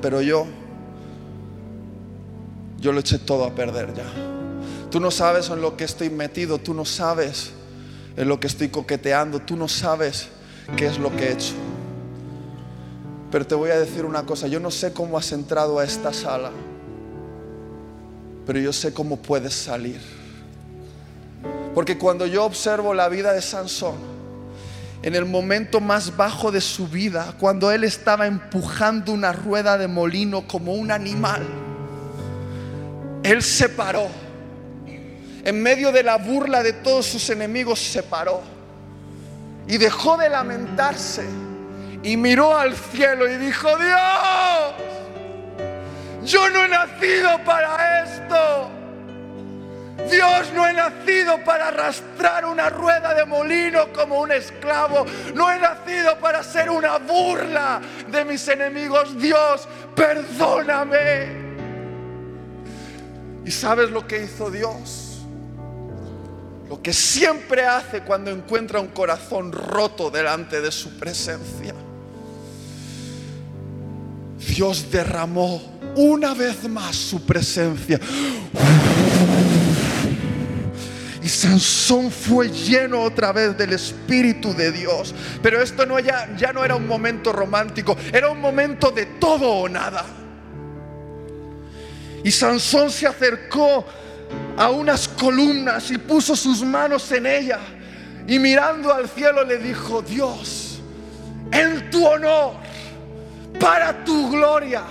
Pero 0.00 0.22
yo, 0.22 0.46
yo 2.80 2.92
lo 2.92 3.00
eché 3.00 3.18
todo 3.18 3.44
a 3.44 3.54
perder 3.54 3.94
ya. 3.94 4.06
Tú 4.90 4.98
no 4.98 5.10
sabes 5.10 5.50
en 5.50 5.60
lo 5.60 5.76
que 5.76 5.84
estoy 5.84 6.10
metido, 6.10 6.58
tú 6.58 6.74
no 6.74 6.84
sabes 6.84 7.52
en 8.16 8.26
lo 8.26 8.40
que 8.40 8.46
estoy 8.46 8.70
coqueteando, 8.70 9.40
tú 9.40 9.54
no 9.54 9.68
sabes 9.68 10.28
qué 10.76 10.86
es 10.86 10.98
lo 10.98 11.14
que 11.14 11.28
he 11.28 11.32
hecho. 11.32 11.54
Pero 13.30 13.46
te 13.46 13.54
voy 13.54 13.70
a 13.70 13.78
decir 13.78 14.04
una 14.04 14.26
cosa, 14.26 14.48
yo 14.48 14.58
no 14.58 14.70
sé 14.70 14.92
cómo 14.92 15.16
has 15.16 15.30
entrado 15.30 15.78
a 15.78 15.84
esta 15.84 16.12
sala, 16.12 16.50
pero 18.46 18.58
yo 18.58 18.72
sé 18.72 18.92
cómo 18.92 19.16
puedes 19.16 19.54
salir. 19.54 20.00
Porque 21.74 21.96
cuando 21.96 22.26
yo 22.26 22.44
observo 22.44 22.94
la 22.94 23.08
vida 23.08 23.32
de 23.32 23.42
Sansón, 23.42 24.19
en 25.02 25.14
el 25.14 25.24
momento 25.24 25.80
más 25.80 26.16
bajo 26.16 26.52
de 26.52 26.60
su 26.60 26.88
vida, 26.88 27.34
cuando 27.38 27.70
él 27.70 27.84
estaba 27.84 28.26
empujando 28.26 29.12
una 29.12 29.32
rueda 29.32 29.78
de 29.78 29.88
molino 29.88 30.46
como 30.46 30.74
un 30.74 30.90
animal, 30.90 31.42
él 33.22 33.42
se 33.42 33.68
paró. 33.70 34.08
En 35.42 35.62
medio 35.62 35.90
de 35.90 36.02
la 36.02 36.16
burla 36.16 36.62
de 36.62 36.74
todos 36.74 37.06
sus 37.06 37.30
enemigos 37.30 37.78
se 37.80 38.02
paró 38.02 38.42
y 39.66 39.78
dejó 39.78 40.18
de 40.18 40.28
lamentarse 40.28 41.24
y 42.02 42.16
miró 42.16 42.56
al 42.56 42.74
cielo 42.74 43.30
y 43.30 43.36
dijo, 43.36 43.68
Dios, 43.78 44.00
yo 46.24 46.48
no 46.50 46.64
he 46.64 46.68
nacido 46.68 47.38
para 47.44 48.04
esto. 48.04 48.79
Dios, 50.08 50.52
no 50.54 50.66
he 50.66 50.72
nacido 50.72 51.42
para 51.44 51.68
arrastrar 51.68 52.44
una 52.44 52.70
rueda 52.70 53.14
de 53.14 53.24
molino 53.24 53.92
como 53.92 54.20
un 54.20 54.30
esclavo. 54.32 55.04
No 55.34 55.50
he 55.50 55.58
nacido 55.58 56.18
para 56.18 56.42
ser 56.42 56.70
una 56.70 56.98
burla 56.98 57.80
de 58.10 58.24
mis 58.24 58.46
enemigos. 58.48 59.18
Dios, 59.20 59.66
perdóname. 59.94 61.50
¿Y 63.44 63.50
sabes 63.50 63.90
lo 63.90 64.06
que 64.06 64.22
hizo 64.22 64.50
Dios? 64.50 65.22
Lo 66.68 66.80
que 66.80 66.92
siempre 66.92 67.66
hace 67.66 68.02
cuando 68.02 68.30
encuentra 68.30 68.78
un 68.78 68.88
corazón 68.88 69.50
roto 69.50 70.08
delante 70.10 70.60
de 70.60 70.70
su 70.70 70.98
presencia. 70.98 71.74
Dios 74.38 74.90
derramó 74.90 75.60
una 75.96 76.34
vez 76.34 76.68
más 76.68 76.94
su 76.94 77.24
presencia. 77.24 77.98
Y 81.22 81.28
Sansón 81.28 82.10
fue 82.10 82.48
lleno 82.48 83.02
otra 83.02 83.32
vez 83.32 83.56
del 83.56 83.72
Espíritu 83.74 84.54
de 84.54 84.72
Dios. 84.72 85.14
Pero 85.42 85.60
esto 85.60 85.84
no 85.84 85.98
ya, 85.98 86.34
ya 86.36 86.52
no 86.52 86.64
era 86.64 86.76
un 86.76 86.86
momento 86.86 87.32
romántico, 87.32 87.96
era 88.12 88.30
un 88.30 88.40
momento 88.40 88.90
de 88.90 89.06
todo 89.06 89.48
o 89.48 89.68
nada. 89.68 90.04
Y 92.24 92.30
Sansón 92.30 92.90
se 92.90 93.06
acercó 93.06 93.84
a 94.56 94.70
unas 94.70 95.08
columnas 95.08 95.90
y 95.90 95.98
puso 95.98 96.34
sus 96.36 96.62
manos 96.62 97.10
en 97.12 97.26
ella. 97.26 97.58
Y 98.26 98.38
mirando 98.38 98.92
al 98.92 99.08
cielo 99.08 99.44
le 99.44 99.58
dijo, 99.58 100.02
Dios, 100.02 100.80
en 101.52 101.90
tu 101.90 102.06
honor, 102.06 102.54
para 103.58 104.04
tu 104.04 104.30
gloria 104.30 104.84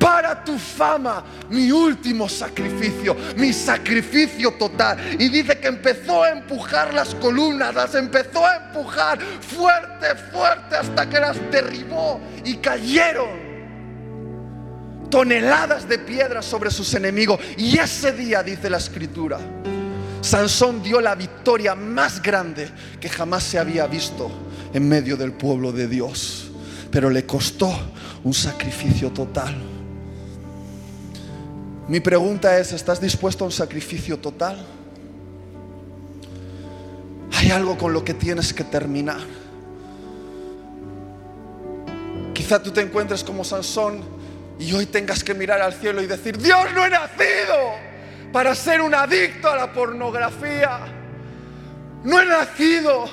para 0.00 0.42
tu 0.42 0.58
fama 0.58 1.22
mi 1.50 1.70
último 1.70 2.26
sacrificio, 2.26 3.14
mi 3.36 3.52
sacrificio 3.52 4.52
total. 4.52 4.98
Y 5.20 5.28
dice 5.28 5.58
que 5.58 5.68
empezó 5.68 6.24
a 6.24 6.30
empujar 6.30 6.94
las 6.94 7.14
columnas, 7.16 7.74
las 7.74 7.94
empezó 7.94 8.44
a 8.44 8.56
empujar 8.56 9.20
fuerte, 9.20 10.06
fuerte 10.32 10.76
hasta 10.76 11.08
que 11.08 11.20
las 11.20 11.36
derribó 11.52 12.18
y 12.44 12.56
cayeron 12.56 13.50
toneladas 15.10 15.86
de 15.86 15.98
piedras 15.98 16.46
sobre 16.46 16.70
sus 16.70 16.94
enemigos. 16.94 17.38
Y 17.58 17.76
ese 17.78 18.12
día, 18.12 18.42
dice 18.42 18.70
la 18.70 18.78
escritura, 18.78 19.38
Sansón 20.22 20.82
dio 20.82 21.00
la 21.00 21.14
victoria 21.14 21.74
más 21.74 22.22
grande 22.22 22.70
que 22.98 23.08
jamás 23.10 23.42
se 23.42 23.58
había 23.58 23.86
visto 23.86 24.30
en 24.72 24.88
medio 24.88 25.18
del 25.18 25.32
pueblo 25.32 25.72
de 25.72 25.88
Dios. 25.88 26.50
Pero 26.90 27.10
le 27.10 27.26
costó 27.26 27.70
un 28.24 28.32
sacrificio 28.32 29.10
total. 29.10 29.79
Mi 31.90 31.98
pregunta 31.98 32.56
es, 32.56 32.70
¿estás 32.70 33.00
dispuesto 33.00 33.42
a 33.42 33.48
un 33.48 33.52
sacrificio 33.52 34.16
total? 34.16 34.64
Hay 37.32 37.50
algo 37.50 37.76
con 37.76 37.92
lo 37.92 38.04
que 38.04 38.14
tienes 38.14 38.54
que 38.54 38.62
terminar. 38.62 39.18
Quizá 42.32 42.62
tú 42.62 42.70
te 42.70 42.80
encuentres 42.80 43.24
como 43.24 43.42
Sansón 43.42 44.04
Y 44.56 44.72
hoy 44.72 44.86
tengas 44.86 45.24
que 45.24 45.34
mirar 45.34 45.60
al 45.60 45.72
cielo 45.72 46.00
y 46.00 46.06
decir, 46.06 46.38
Dios 46.38 46.60
no 46.76 46.86
he 46.86 46.90
nacido 46.90 47.56
para 48.32 48.54
ser 48.54 48.82
un 48.82 48.94
adicto 48.94 49.50
a 49.50 49.56
la 49.56 49.72
pornografía. 49.72 50.78
No 52.04 52.20
he 52.20 52.24
nacido 52.24 53.06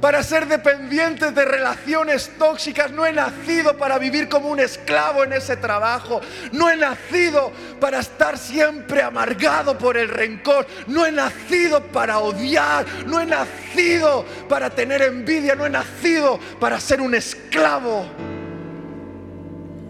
para 0.00 0.22
ser 0.22 0.46
dependiente 0.46 1.30
de 1.30 1.44
relaciones 1.44 2.30
tóxicas. 2.38 2.90
No 2.90 3.04
he 3.04 3.12
nacido 3.12 3.76
para 3.76 3.98
vivir 3.98 4.28
como 4.28 4.48
un 4.48 4.60
esclavo 4.60 5.24
en 5.24 5.32
ese 5.32 5.56
trabajo. 5.56 6.20
No 6.52 6.70
he 6.70 6.76
nacido 6.76 7.52
para 7.78 8.00
estar 8.00 8.38
siempre 8.38 9.02
amargado 9.02 9.76
por 9.76 9.96
el 9.96 10.08
rencor. 10.08 10.66
No 10.86 11.04
he 11.04 11.12
nacido 11.12 11.82
para 11.82 12.18
odiar. 12.18 12.86
No 13.06 13.20
he 13.20 13.26
nacido 13.26 14.24
para 14.48 14.70
tener 14.70 15.02
envidia. 15.02 15.54
No 15.54 15.66
he 15.66 15.70
nacido 15.70 16.38
para 16.58 16.80
ser 16.80 17.00
un 17.00 17.14
esclavo 17.14 18.06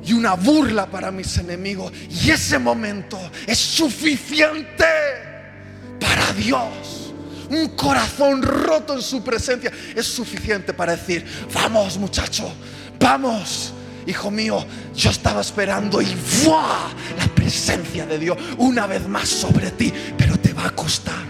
y 0.03 0.13
una 0.13 0.35
burla 0.35 0.87
para 0.87 1.11
mis 1.11 1.39
enemigos. 1.39 1.93
Y 2.09 2.31
ese 2.31 2.59
momento 2.59 3.19
es 3.47 3.59
suficiente 3.59 4.85
para 6.01 6.33
Dios 6.33 7.00
un 7.51 7.69
corazón 7.71 8.43
roto 8.43 8.95
en 8.95 9.03
su 9.03 9.23
presencia 9.23 9.71
es 9.95 10.07
suficiente 10.07 10.73
para 10.73 10.97
decir, 10.97 11.25
vamos 11.53 11.99
muchacho, 11.99 12.51
vamos. 12.99 13.75
Hijo 14.07 14.31
mío, 14.31 14.65
yo 14.97 15.11
estaba 15.11 15.43
esperando 15.43 16.01
y 16.01 16.17
¡buah! 16.45 16.89
La 17.19 17.27
presencia 17.35 18.07
de 18.07 18.19
Dios 18.19 18.37
una 18.57 18.87
vez 18.87 19.07
más 19.07 19.29
sobre 19.29 19.71
ti, 19.73 19.93
pero 20.17 20.39
te 20.39 20.53
va 20.53 20.67
a 20.67 20.71
costar 20.71 21.23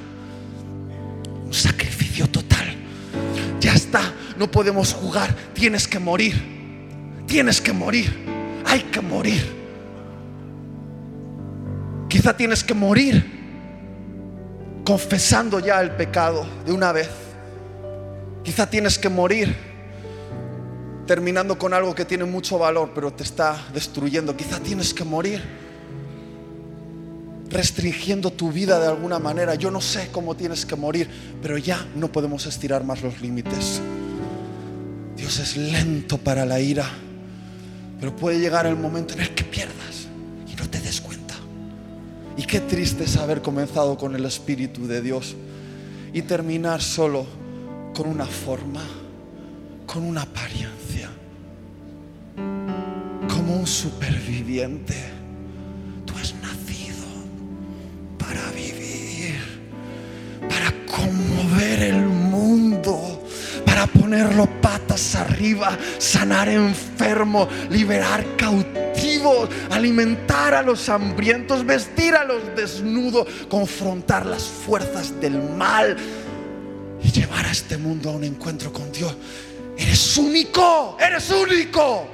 un 1.44 1.52
sacrificio 1.52 2.28
total. 2.28 2.76
Ya 3.58 3.74
está, 3.74 4.14
no 4.38 4.50
podemos 4.50 4.92
jugar, 4.92 5.34
tienes 5.52 5.88
que 5.88 5.98
morir, 5.98 6.40
tienes 7.26 7.60
que 7.60 7.72
morir, 7.72 8.24
hay 8.64 8.80
que 8.82 9.00
morir. 9.00 9.60
Quizá 12.08 12.36
tienes 12.36 12.62
que 12.62 12.74
morir 12.74 13.39
confesando 14.90 15.60
ya 15.60 15.80
el 15.80 15.92
pecado 15.92 16.44
de 16.66 16.72
una 16.72 16.90
vez. 16.90 17.08
Quizá 18.42 18.68
tienes 18.68 18.98
que 18.98 19.08
morir 19.08 19.54
terminando 21.06 21.56
con 21.56 21.72
algo 21.72 21.94
que 21.94 22.04
tiene 22.04 22.24
mucho 22.24 22.58
valor, 22.58 22.90
pero 22.92 23.12
te 23.12 23.22
está 23.22 23.68
destruyendo. 23.72 24.36
Quizá 24.36 24.58
tienes 24.58 24.92
que 24.92 25.04
morir 25.04 25.40
restringiendo 27.50 28.32
tu 28.32 28.50
vida 28.50 28.80
de 28.80 28.88
alguna 28.88 29.20
manera. 29.20 29.54
Yo 29.54 29.70
no 29.70 29.80
sé 29.80 30.08
cómo 30.10 30.34
tienes 30.34 30.66
que 30.66 30.74
morir, 30.74 31.08
pero 31.40 31.56
ya 31.56 31.86
no 31.94 32.10
podemos 32.10 32.46
estirar 32.46 32.82
más 32.82 33.00
los 33.00 33.20
límites. 33.20 33.80
Dios 35.16 35.38
es 35.38 35.56
lento 35.56 36.18
para 36.18 36.44
la 36.44 36.58
ira, 36.58 36.86
pero 38.00 38.16
puede 38.16 38.40
llegar 38.40 38.66
el 38.66 38.74
momento 38.74 39.14
en 39.14 39.20
el 39.20 39.36
que 39.36 39.44
pierdas 39.44 40.08
y 40.52 40.56
no 40.56 40.68
te 40.68 40.80
des. 40.80 40.99
Y 42.40 42.44
qué 42.44 42.58
triste 42.58 43.04
es 43.04 43.18
haber 43.18 43.42
comenzado 43.42 43.98
con 43.98 44.16
el 44.16 44.24
Espíritu 44.24 44.86
de 44.86 45.02
Dios 45.02 45.36
y 46.14 46.22
terminar 46.22 46.80
solo 46.80 47.26
con 47.94 48.08
una 48.08 48.24
forma, 48.24 48.80
con 49.84 50.04
una 50.04 50.22
apariencia, 50.22 51.10
como 53.28 53.56
un 53.56 53.66
superviviente. 53.66 54.94
Tú 56.06 56.14
has 56.16 56.34
nacido 56.36 57.06
para 58.18 58.40
vivir, 58.52 59.34
para 60.48 60.72
conmover 60.86 61.82
el 61.82 62.06
mundo, 62.06 63.22
para 63.66 63.86
ponerlo 63.86 64.48
patas 64.62 65.14
arriba, 65.14 65.76
sanar 65.98 66.48
enfermos, 66.48 67.48
liberar 67.68 68.24
cautivos 68.38 68.89
alimentar 69.70 70.54
a 70.54 70.62
los 70.62 70.88
hambrientos, 70.88 71.64
vestir 71.64 72.14
a 72.14 72.24
los 72.24 72.54
desnudos, 72.56 73.28
confrontar 73.48 74.26
las 74.26 74.44
fuerzas 74.44 75.20
del 75.20 75.42
mal 75.42 75.96
y 77.02 77.10
llevar 77.10 77.46
a 77.46 77.50
este 77.50 77.78
mundo 77.78 78.10
a 78.10 78.12
un 78.12 78.24
encuentro 78.24 78.72
con 78.72 78.90
Dios. 78.92 79.16
Eres 79.76 80.16
único, 80.16 80.96
eres 81.00 81.30
único. 81.30 82.06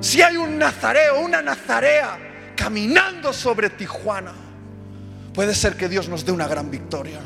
Si 0.00 0.22
hay 0.22 0.36
un 0.36 0.58
nazareo, 0.58 1.20
una 1.20 1.42
nazarea 1.42 2.54
caminando 2.56 3.32
sobre 3.32 3.70
Tijuana, 3.70 4.32
puede 5.34 5.54
ser 5.54 5.76
que 5.76 5.88
Dios 5.88 6.08
nos 6.08 6.24
dé 6.24 6.32
una 6.32 6.48
gran 6.48 6.70
victoria. 6.70 7.20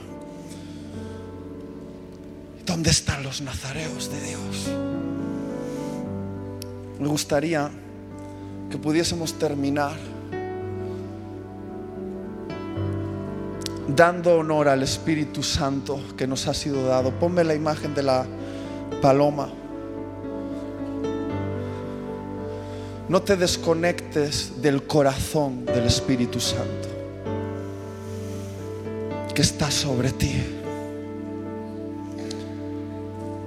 ¿Dónde 2.64 2.90
están 2.90 3.22
los 3.22 3.40
nazareos 3.40 4.10
de 4.10 4.20
Dios? 4.20 5.11
Me 7.02 7.08
gustaría 7.08 7.68
que 8.70 8.78
pudiésemos 8.78 9.34
terminar 9.34 9.96
dando 13.88 14.36
honor 14.36 14.68
al 14.68 14.84
Espíritu 14.84 15.42
Santo 15.42 16.00
que 16.16 16.28
nos 16.28 16.46
ha 16.46 16.54
sido 16.54 16.86
dado. 16.86 17.10
Ponme 17.10 17.42
la 17.42 17.56
imagen 17.56 17.92
de 17.92 18.04
la 18.04 18.24
paloma. 19.00 19.48
No 23.08 23.20
te 23.20 23.36
desconectes 23.36 24.62
del 24.62 24.84
corazón 24.84 25.64
del 25.64 25.86
Espíritu 25.86 26.38
Santo 26.38 26.88
que 29.34 29.42
está 29.42 29.72
sobre 29.72 30.12
ti. 30.12 30.40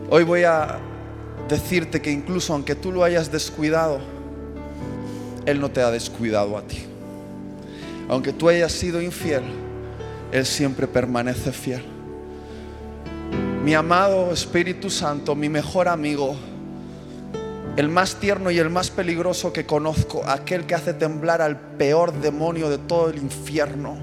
Hoy 0.09 0.25
voy 0.25 0.43
a 0.43 0.77
decirte 1.47 2.01
que 2.01 2.11
incluso 2.11 2.53
aunque 2.53 2.75
tú 2.75 2.91
lo 2.91 3.03
hayas 3.03 3.31
descuidado, 3.31 3.99
Él 5.45 5.59
no 5.59 5.69
te 5.69 5.81
ha 5.81 5.91
descuidado 5.91 6.57
a 6.57 6.61
ti. 6.61 6.85
Aunque 8.09 8.33
tú 8.33 8.49
hayas 8.49 8.71
sido 8.71 9.01
infiel, 9.01 9.43
Él 10.31 10.45
siempre 10.45 10.87
permanece 10.87 11.51
fiel. 11.51 11.83
Mi 13.63 13.73
amado 13.73 14.31
Espíritu 14.31 14.89
Santo, 14.89 15.33
mi 15.33 15.49
mejor 15.49 15.87
amigo, 15.87 16.35
el 17.77 17.89
más 17.89 18.15
tierno 18.15 18.51
y 18.51 18.59
el 18.59 18.69
más 18.69 18.89
peligroso 18.89 19.51
que 19.51 19.65
conozco, 19.65 20.23
aquel 20.25 20.65
que 20.65 20.75
hace 20.75 20.93
temblar 20.93 21.41
al 21.41 21.59
peor 21.59 22.13
demonio 22.13 22.69
de 22.69 22.77
todo 22.77 23.09
el 23.09 23.17
infierno, 23.17 23.97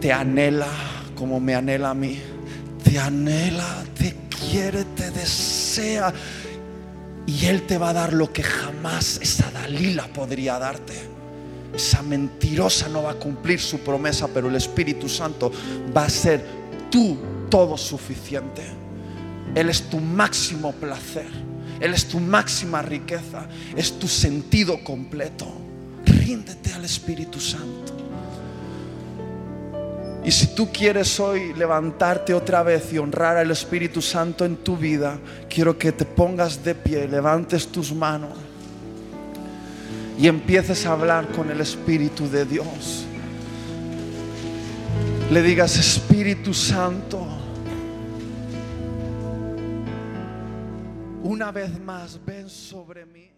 te 0.00 0.12
anhela 0.12 0.68
como 1.14 1.40
me 1.40 1.54
anhela 1.54 1.90
a 1.90 1.94
mí, 1.94 2.20
te 2.82 2.98
anhela, 2.98 3.84
te 3.96 4.23
quiere, 4.50 4.84
te 4.84 5.10
desea. 5.10 6.12
Y 7.26 7.46
Él 7.46 7.62
te 7.62 7.78
va 7.78 7.90
a 7.90 7.92
dar 7.92 8.12
lo 8.12 8.32
que 8.32 8.42
jamás 8.42 9.18
esa 9.22 9.50
Dalila 9.50 10.06
podría 10.08 10.58
darte. 10.58 10.94
Esa 11.74 12.02
mentirosa 12.02 12.88
no 12.88 13.02
va 13.02 13.12
a 13.12 13.14
cumplir 13.14 13.60
su 13.60 13.80
promesa, 13.80 14.28
pero 14.28 14.48
el 14.48 14.56
Espíritu 14.56 15.08
Santo 15.08 15.50
va 15.96 16.04
a 16.04 16.10
ser 16.10 16.44
tú 16.90 17.16
todo 17.50 17.76
suficiente. 17.76 18.62
Él 19.54 19.70
es 19.70 19.82
tu 19.88 19.98
máximo 20.00 20.72
placer. 20.72 21.26
Él 21.80 21.94
es 21.94 22.06
tu 22.06 22.20
máxima 22.20 22.82
riqueza. 22.82 23.48
Es 23.76 23.98
tu 23.98 24.06
sentido 24.06 24.82
completo. 24.84 25.46
Ríndete 26.04 26.72
al 26.72 26.84
Espíritu 26.84 27.40
Santo. 27.40 27.93
Y 30.24 30.30
si 30.30 30.54
tú 30.54 30.72
quieres 30.72 31.20
hoy 31.20 31.52
levantarte 31.52 32.32
otra 32.32 32.62
vez 32.62 32.90
y 32.94 32.98
honrar 32.98 33.36
al 33.36 33.50
Espíritu 33.50 34.00
Santo 34.00 34.46
en 34.46 34.56
tu 34.56 34.74
vida, 34.76 35.18
quiero 35.50 35.76
que 35.76 35.92
te 35.92 36.06
pongas 36.06 36.64
de 36.64 36.74
pie, 36.74 37.06
levantes 37.06 37.68
tus 37.68 37.92
manos 37.92 38.32
y 40.18 40.26
empieces 40.26 40.86
a 40.86 40.92
hablar 40.92 41.28
con 41.28 41.50
el 41.50 41.60
Espíritu 41.60 42.28
de 42.30 42.46
Dios. 42.46 43.04
Le 45.30 45.42
digas, 45.42 45.76
Espíritu 45.76 46.54
Santo, 46.54 47.26
una 51.22 51.52
vez 51.52 51.78
más 51.80 52.18
ven 52.24 52.48
sobre 52.48 53.04
mí. 53.04 53.33